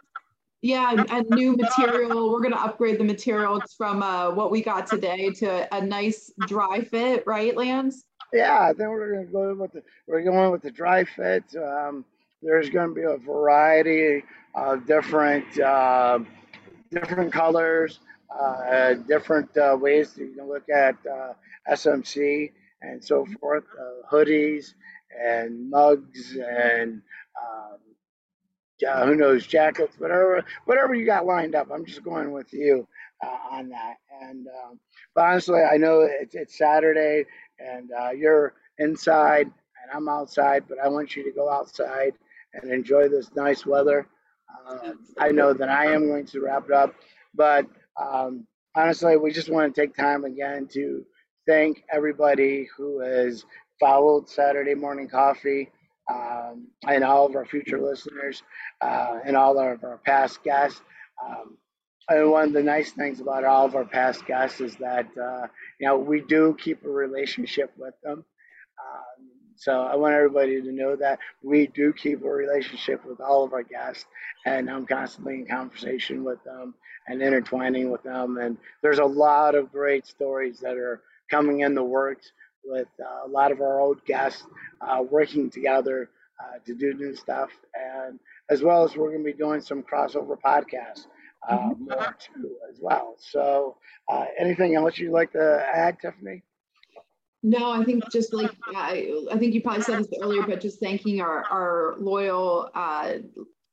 Yeah, 0.62 1.04
and 1.10 1.28
new 1.32 1.56
material. 1.56 2.32
We're 2.32 2.42
going 2.42 2.52
to 2.52 2.62
upgrade 2.62 3.00
the 3.00 3.04
material 3.04 3.64
from 3.76 4.04
uh, 4.04 4.30
what 4.30 4.52
we 4.52 4.62
got 4.62 4.86
today 4.86 5.32
to 5.32 5.76
a 5.76 5.82
nice 5.82 6.32
dry 6.48 6.82
fit, 6.82 7.24
right, 7.26 7.56
Lance? 7.56 8.04
Yeah, 8.32 8.60
I 8.62 8.68
think 8.68 8.90
we're 8.90 9.14
going 9.14 9.26
to 9.26 9.32
go 9.32 9.56
with 9.56 9.72
the 9.74 9.84
we're 10.08 10.22
going 10.22 10.52
with 10.52 10.62
the 10.62 10.70
dry 10.70 11.04
fit. 11.04 11.44
Um, 11.56 12.06
there's 12.44 12.70
going 12.70 12.90
to 12.90 12.96
be 12.96 13.04
a 13.04 13.18
variety 13.18 14.24
of 14.54 14.86
different 14.86 15.60
uh, 15.60 16.20
different 16.92 17.34
colors, 17.34 18.00
uh, 18.40 18.94
different 18.94 19.56
uh, 19.58 19.76
ways 19.80 20.16
you 20.16 20.34
can 20.38 20.48
look 20.48 20.70
at 20.70 20.96
uh, 21.08 21.34
SMC 21.70 22.52
and 22.82 23.04
so 23.04 23.26
forth, 23.40 23.64
uh, 23.80 24.08
hoodies 24.14 24.74
and 25.20 25.70
mugs 25.70 26.36
and 26.38 27.02
um, 27.42 27.78
uh, 28.88 29.06
who 29.06 29.16
knows 29.16 29.46
jackets, 29.46 29.96
whatever 30.00 30.44
whatever 30.66 30.96
you 30.96 31.06
got 31.06 31.26
lined 31.26 31.56
up. 31.56 31.70
I'm 31.72 31.86
just 31.86 32.04
going 32.04 32.32
with 32.32 32.52
you 32.54 32.88
uh, 33.24 33.56
on 33.56 33.70
that. 33.70 33.96
And 34.22 34.48
um, 34.48 34.80
but 35.14 35.26
honestly, 35.26 35.62
I 35.62 35.78
know 35.78 36.02
it's, 36.02 36.36
it's 36.36 36.58
Saturday 36.58 37.26
and 37.60 37.90
uh, 37.92 38.12
you're 38.12 38.54
inside 38.80 39.46
and 39.48 39.92
I'm 39.94 40.10
outside, 40.10 40.64
but 40.68 40.80
I 40.80 40.88
want 40.88 41.16
you 41.16 41.24
to 41.24 41.32
go 41.32 41.50
outside 41.50 42.14
and 42.54 42.72
enjoy 42.72 43.08
this 43.08 43.30
nice 43.36 43.66
weather. 43.66 44.08
Um, 44.68 45.00
I 45.18 45.30
know 45.32 45.54
that 45.54 45.70
I 45.70 45.94
am 45.94 46.08
going 46.08 46.26
to 46.28 46.42
wrap 46.42 46.66
it 46.66 46.72
up, 46.74 46.94
but 47.34 47.68
um, 48.00 48.46
honestly, 48.76 49.18
we 49.18 49.32
just 49.32 49.50
want 49.50 49.74
to 49.74 49.82
take 49.82 49.96
time 49.96 50.26
again 50.26 50.68
to 50.74 51.06
thank 51.48 51.84
everybody 51.92 52.68
who 52.78 53.00
has 53.00 53.46
followed 53.80 54.30
Saturday 54.30 54.76
Morning 54.76 55.08
Coffee 55.08 55.70
um, 56.12 56.68
and 56.88 57.04
all 57.04 57.26
of 57.26 57.36
our 57.36 57.46
future 57.46 57.80
listeners 57.80 58.44
uh, 58.82 59.20
and 59.26 59.36
all 59.36 59.60
of 59.60 59.84
our 59.84 60.00
past 60.06 60.44
guests. 60.44 60.82
Um, 61.26 61.58
and 62.10 62.32
one 62.32 62.46
of 62.46 62.54
the 62.54 62.64
nice 62.64 62.92
things 62.92 63.22
about 63.22 63.44
all 63.44 63.66
of 63.66 63.76
our 63.76 63.86
past 63.86 64.26
guests 64.26 64.60
is 64.60 64.76
that 64.78 65.08
uh, 65.18 65.48
you 65.80 65.88
know 65.88 65.98
we 65.98 66.22
do 66.22 66.56
keep 66.60 66.84
a 66.84 66.90
relationship 66.90 67.72
with 67.78 67.94
them. 68.04 68.26
Um, 68.80 69.30
so 69.56 69.84
I 69.84 69.96
want 69.96 70.16
everybody 70.16 70.62
to 70.62 70.72
know 70.72 70.96
that 70.96 71.20
we 71.44 71.68
do 71.68 71.94
keep 71.94 72.24
a 72.24 72.30
relationship 72.30 73.06
with 73.06 73.22
all 73.22 73.44
of 73.44 73.54
our 73.54 73.64
guests, 73.64 74.06
and 74.46 74.70
I'm 74.70 74.86
constantly 74.86 75.36
in 75.36 75.46
conversation 75.46 76.24
with 76.24 76.44
them 76.44 76.74
and 77.08 77.22
intertwining 77.22 77.92
with 77.92 78.04
them. 78.04 78.38
And 78.38 78.58
there's 78.82 79.00
a 79.00 79.06
lot 79.06 79.56
of 79.56 79.72
great 79.72 80.08
stories 80.08 80.60
that 80.62 80.78
are 80.78 81.02
coming 81.32 81.62
in 81.62 81.74
the 81.74 81.84
works 81.84 82.32
with 82.64 82.88
uh, 83.00 83.28
a 83.28 83.30
lot 83.30 83.52
of 83.52 83.62
our 83.62 83.80
old 83.80 84.04
guests 84.06 84.44
uh, 84.82 85.02
working 85.02 85.50
together 85.50 86.10
uh, 86.40 86.60
to 86.66 86.76
do 86.76 86.94
new 86.94 87.16
stuff, 87.16 87.50
and 87.76 88.20
as 88.50 88.62
well 88.62 88.84
as 88.84 88.96
we're 88.96 89.10
going 89.12 89.24
to 89.24 89.32
be 89.32 89.38
doing 89.38 89.62
some 89.62 89.82
crossover 89.82 90.38
podcasts 90.40 91.06
uh, 91.48 91.58
mm-hmm. 91.58 91.86
more 91.86 92.16
too 92.20 92.58
as 92.70 92.78
well. 92.80 93.16
So, 93.18 93.78
uh, 94.12 94.26
anything 94.40 94.76
else 94.76 94.98
you'd 94.98 95.12
like 95.12 95.32
to 95.34 95.66
add, 95.74 96.00
Tiffany? 96.00 96.44
No, 97.44 97.72
I 97.72 97.84
think 97.84 98.04
just 98.12 98.34
like 98.34 98.52
I, 98.76 99.12
I 99.32 99.38
think 99.38 99.56
you 99.56 99.62
probably 99.62 99.82
said 99.82 100.00
this 100.00 100.14
earlier, 100.22 100.44
but 100.44 100.62
just 100.62 100.80
thanking 100.80 101.22
our 101.22 101.44
our 101.46 101.96
loyal 102.00 102.70
uh, 102.76 103.14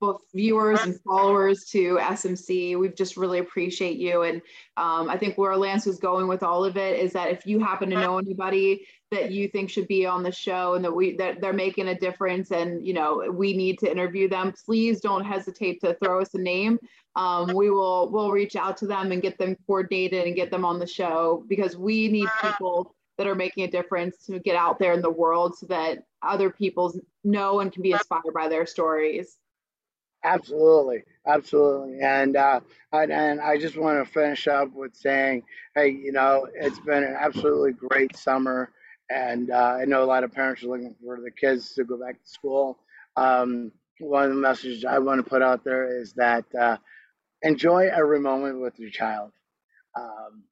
both 0.00 0.22
viewers 0.34 0.80
and 0.82 1.00
followers 1.00 1.64
to 1.66 1.98
SMC. 2.00 2.78
We 2.78 2.88
just 2.90 3.16
really 3.16 3.38
appreciate 3.38 3.96
you. 3.96 4.22
And 4.22 4.40
um, 4.76 5.08
I 5.08 5.16
think 5.16 5.36
where 5.36 5.56
Lance 5.56 5.86
was 5.86 5.98
going 5.98 6.28
with 6.28 6.42
all 6.42 6.64
of 6.64 6.76
it 6.76 6.98
is 6.98 7.12
that 7.12 7.30
if 7.30 7.46
you 7.46 7.58
happen 7.58 7.90
to 7.90 7.96
know 7.96 8.18
anybody 8.18 8.86
that 9.10 9.32
you 9.32 9.48
think 9.48 9.70
should 9.70 9.88
be 9.88 10.06
on 10.06 10.22
the 10.22 10.32
show 10.32 10.74
and 10.74 10.84
that 10.84 10.94
we 10.94 11.16
that 11.16 11.40
they're 11.40 11.52
making 11.52 11.88
a 11.88 11.98
difference 11.98 12.50
and 12.50 12.86
you 12.86 12.92
know 12.92 13.24
we 13.32 13.56
need 13.56 13.78
to 13.78 13.90
interview 13.90 14.28
them, 14.28 14.52
please 14.64 15.00
don't 15.00 15.24
hesitate 15.24 15.80
to 15.80 15.94
throw 15.94 16.20
us 16.20 16.34
a 16.34 16.38
name. 16.38 16.78
Um, 17.16 17.54
we 17.54 17.70
will 17.70 18.10
we'll 18.10 18.30
reach 18.30 18.54
out 18.54 18.76
to 18.78 18.86
them 18.86 19.12
and 19.12 19.22
get 19.22 19.38
them 19.38 19.56
coordinated 19.66 20.26
and 20.26 20.36
get 20.36 20.50
them 20.50 20.64
on 20.64 20.78
the 20.78 20.86
show 20.86 21.44
because 21.48 21.76
we 21.76 22.08
need 22.08 22.28
people 22.42 22.94
that 23.16 23.26
are 23.26 23.34
making 23.34 23.64
a 23.64 23.70
difference 23.70 24.16
to 24.26 24.38
get 24.38 24.54
out 24.54 24.78
there 24.78 24.92
in 24.92 25.02
the 25.02 25.10
world 25.10 25.58
so 25.58 25.66
that 25.66 26.04
other 26.22 26.50
people 26.50 26.94
know 27.24 27.60
and 27.60 27.72
can 27.72 27.82
be 27.82 27.92
inspired 27.92 28.32
by 28.32 28.48
their 28.48 28.64
stories. 28.64 29.36
Absolutely, 30.24 31.04
absolutely, 31.26 32.00
and 32.02 32.36
uh, 32.36 32.60
and, 32.92 33.40
I 33.40 33.56
just 33.56 33.76
want 33.76 34.04
to 34.04 34.12
finish 34.12 34.48
up 34.48 34.72
with 34.74 34.96
saying, 34.96 35.44
hey, 35.76 35.90
you 35.90 36.10
know, 36.10 36.48
it's 36.54 36.80
been 36.80 37.04
an 37.04 37.16
absolutely 37.18 37.72
great 37.72 38.16
summer, 38.16 38.72
and 39.08 39.50
uh, 39.52 39.76
I 39.80 39.84
know 39.84 40.02
a 40.02 40.06
lot 40.06 40.24
of 40.24 40.32
parents 40.32 40.64
are 40.64 40.66
looking 40.68 40.96
for 41.04 41.20
the 41.20 41.30
kids 41.30 41.72
to 41.74 41.84
go 41.84 41.96
back 41.98 42.20
to 42.20 42.28
school. 42.28 42.78
Um, 43.16 43.70
one 44.00 44.24
of 44.24 44.30
the 44.30 44.40
messages 44.40 44.84
I 44.84 44.98
want 44.98 45.24
to 45.24 45.28
put 45.28 45.40
out 45.40 45.62
there 45.64 46.00
is 46.00 46.12
that 46.14 46.44
uh, 46.58 46.78
enjoy 47.42 47.88
every 47.94 48.20
moment 48.20 48.60
with 48.60 48.78
your 48.78 48.90
child, 48.90 49.32
um, 49.96 50.44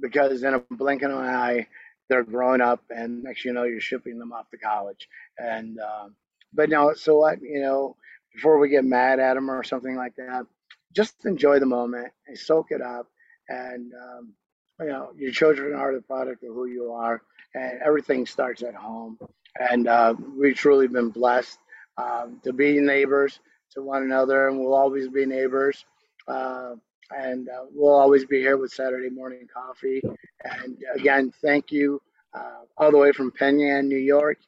because 0.00 0.42
in 0.42 0.54
a 0.54 0.60
blink 0.70 1.02
of 1.02 1.10
an 1.12 1.18
eye, 1.18 1.66
they're 2.08 2.24
growing 2.24 2.60
up, 2.60 2.82
and 2.90 3.22
next 3.24 3.44
you 3.44 3.52
know, 3.52 3.64
you're 3.64 3.80
shipping 3.80 4.18
them 4.18 4.32
off 4.32 4.50
to 4.50 4.58
college, 4.58 5.08
and 5.38 5.78
um, 5.80 6.14
but 6.52 6.70
no, 6.70 6.94
so 6.94 7.18
what, 7.18 7.40
you 7.42 7.60
know 7.60 7.96
before 8.38 8.58
we 8.58 8.68
get 8.68 8.84
mad 8.84 9.18
at 9.18 9.34
them 9.34 9.50
or 9.50 9.64
something 9.64 9.96
like 9.96 10.14
that. 10.14 10.46
Just 10.94 11.26
enjoy 11.26 11.58
the 11.58 11.66
moment 11.66 12.12
and 12.28 12.38
soak 12.38 12.66
it 12.70 12.80
up. 12.80 13.08
And, 13.48 13.92
um, 13.92 14.32
you 14.78 14.86
know, 14.86 15.10
your 15.16 15.32
children 15.32 15.74
are 15.74 15.92
the 15.92 16.02
product 16.02 16.44
of 16.44 16.54
who 16.54 16.66
you 16.66 16.92
are, 16.92 17.20
and 17.54 17.80
everything 17.84 18.26
starts 18.26 18.62
at 18.62 18.76
home. 18.76 19.18
And 19.58 19.88
uh, 19.88 20.14
we've 20.38 20.54
truly 20.54 20.86
been 20.86 21.10
blessed 21.10 21.58
um, 21.96 22.40
to 22.44 22.52
be 22.52 22.78
neighbors 22.80 23.40
to 23.72 23.82
one 23.82 24.04
another, 24.04 24.46
and 24.46 24.60
we'll 24.60 24.74
always 24.74 25.08
be 25.08 25.26
neighbors. 25.26 25.84
Uh, 26.28 26.74
and 27.10 27.48
uh, 27.48 27.64
we'll 27.72 27.98
always 27.98 28.24
be 28.24 28.38
here 28.38 28.56
with 28.56 28.70
Saturday 28.70 29.10
morning 29.10 29.48
coffee. 29.52 30.00
And 30.44 30.78
again, 30.94 31.32
thank 31.42 31.72
you 31.72 32.00
uh, 32.34 32.62
all 32.76 32.92
the 32.92 32.98
way 32.98 33.10
from 33.10 33.32
Penn 33.32 33.58
Yan, 33.58 33.88
New 33.88 33.98
York, 33.98 34.38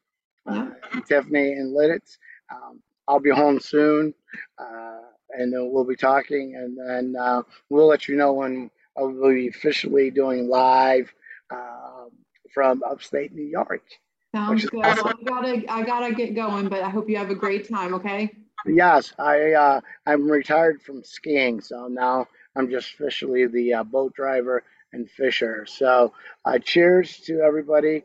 uh, 0.47 0.69
Tiffany 1.09 1.55
and 1.55 1.75
Lidditz. 1.75 2.19
Um, 2.55 2.81
I'll 3.09 3.21
be 3.21 3.31
home 3.31 3.61
soon, 3.61 4.15
uh, 4.59 4.99
and 5.31 5.53
then 5.53 5.71
we'll 5.73 5.85
be 5.85 5.97
talking, 5.97 6.55
and 6.57 6.79
then 6.79 7.21
uh, 7.21 7.43
we'll 7.69 7.87
let 7.87 8.09
you 8.09 8.17
know 8.17 8.33
when 8.33 8.71
I'll 8.97 9.11
be 9.11 9.49
officially 9.49 10.11
doing 10.11 10.49
live 10.49 11.13
uh, 11.51 12.07
from 12.53 12.83
upstate 12.89 13.33
New 13.33 13.45
York. 13.45 13.83
Sounds 14.35 14.65
good. 14.67 14.85
Awesome. 14.85 15.05
Well, 15.05 15.15
I 15.21 15.43
gotta, 15.43 15.73
I 15.73 15.83
gotta 15.83 16.15
get 16.15 16.35
going, 16.35 16.69
but 16.69 16.83
I 16.83 16.89
hope 16.89 17.09
you 17.09 17.17
have 17.17 17.31
a 17.31 17.35
great 17.35 17.69
time. 17.69 17.95
Okay. 17.95 18.31
Yes, 18.67 19.13
I, 19.19 19.53
uh, 19.53 19.81
I'm 20.07 20.31
retired 20.31 20.83
from 20.83 21.03
skiing, 21.03 21.61
so 21.61 21.89
now 21.89 22.29
I'm 22.55 22.71
just 22.71 22.93
officially 22.95 23.47
the 23.47 23.75
uh, 23.75 23.85
boat 23.85 24.15
driver 24.15 24.63
and 24.93 25.11
fisher. 25.11 25.67
So, 25.67 26.13
uh, 26.45 26.59
cheers 26.59 27.19
to 27.21 27.41
everybody. 27.41 28.05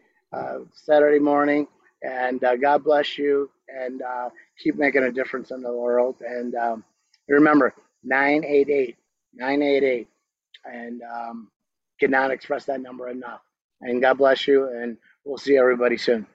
Saturday 0.73 1.19
morning, 1.19 1.65
and 2.03 2.41
God 2.41 2.83
bless 2.83 3.17
you 3.17 3.49
and 3.75 4.01
uh, 4.03 4.29
keep 4.63 4.77
making 4.77 5.03
a 5.03 5.11
difference 5.13 5.51
in 5.51 5.61
the 5.63 5.73
world. 5.73 6.17
And 6.21 6.55
um, 6.55 6.85
remember, 7.29 7.75
988, 8.03 8.97
988, 9.35 10.07
and 10.65 11.01
um, 11.03 11.49
cannot 11.99 12.31
express 12.31 12.65
that 12.65 12.81
number 12.81 13.09
enough. 13.09 13.41
And 13.81 14.01
God 14.01 14.17
bless 14.19 14.47
you, 14.47 14.69
and 14.69 14.97
we'll 15.25 15.37
see 15.39 15.57
everybody 15.57 15.97
soon. 15.97 16.27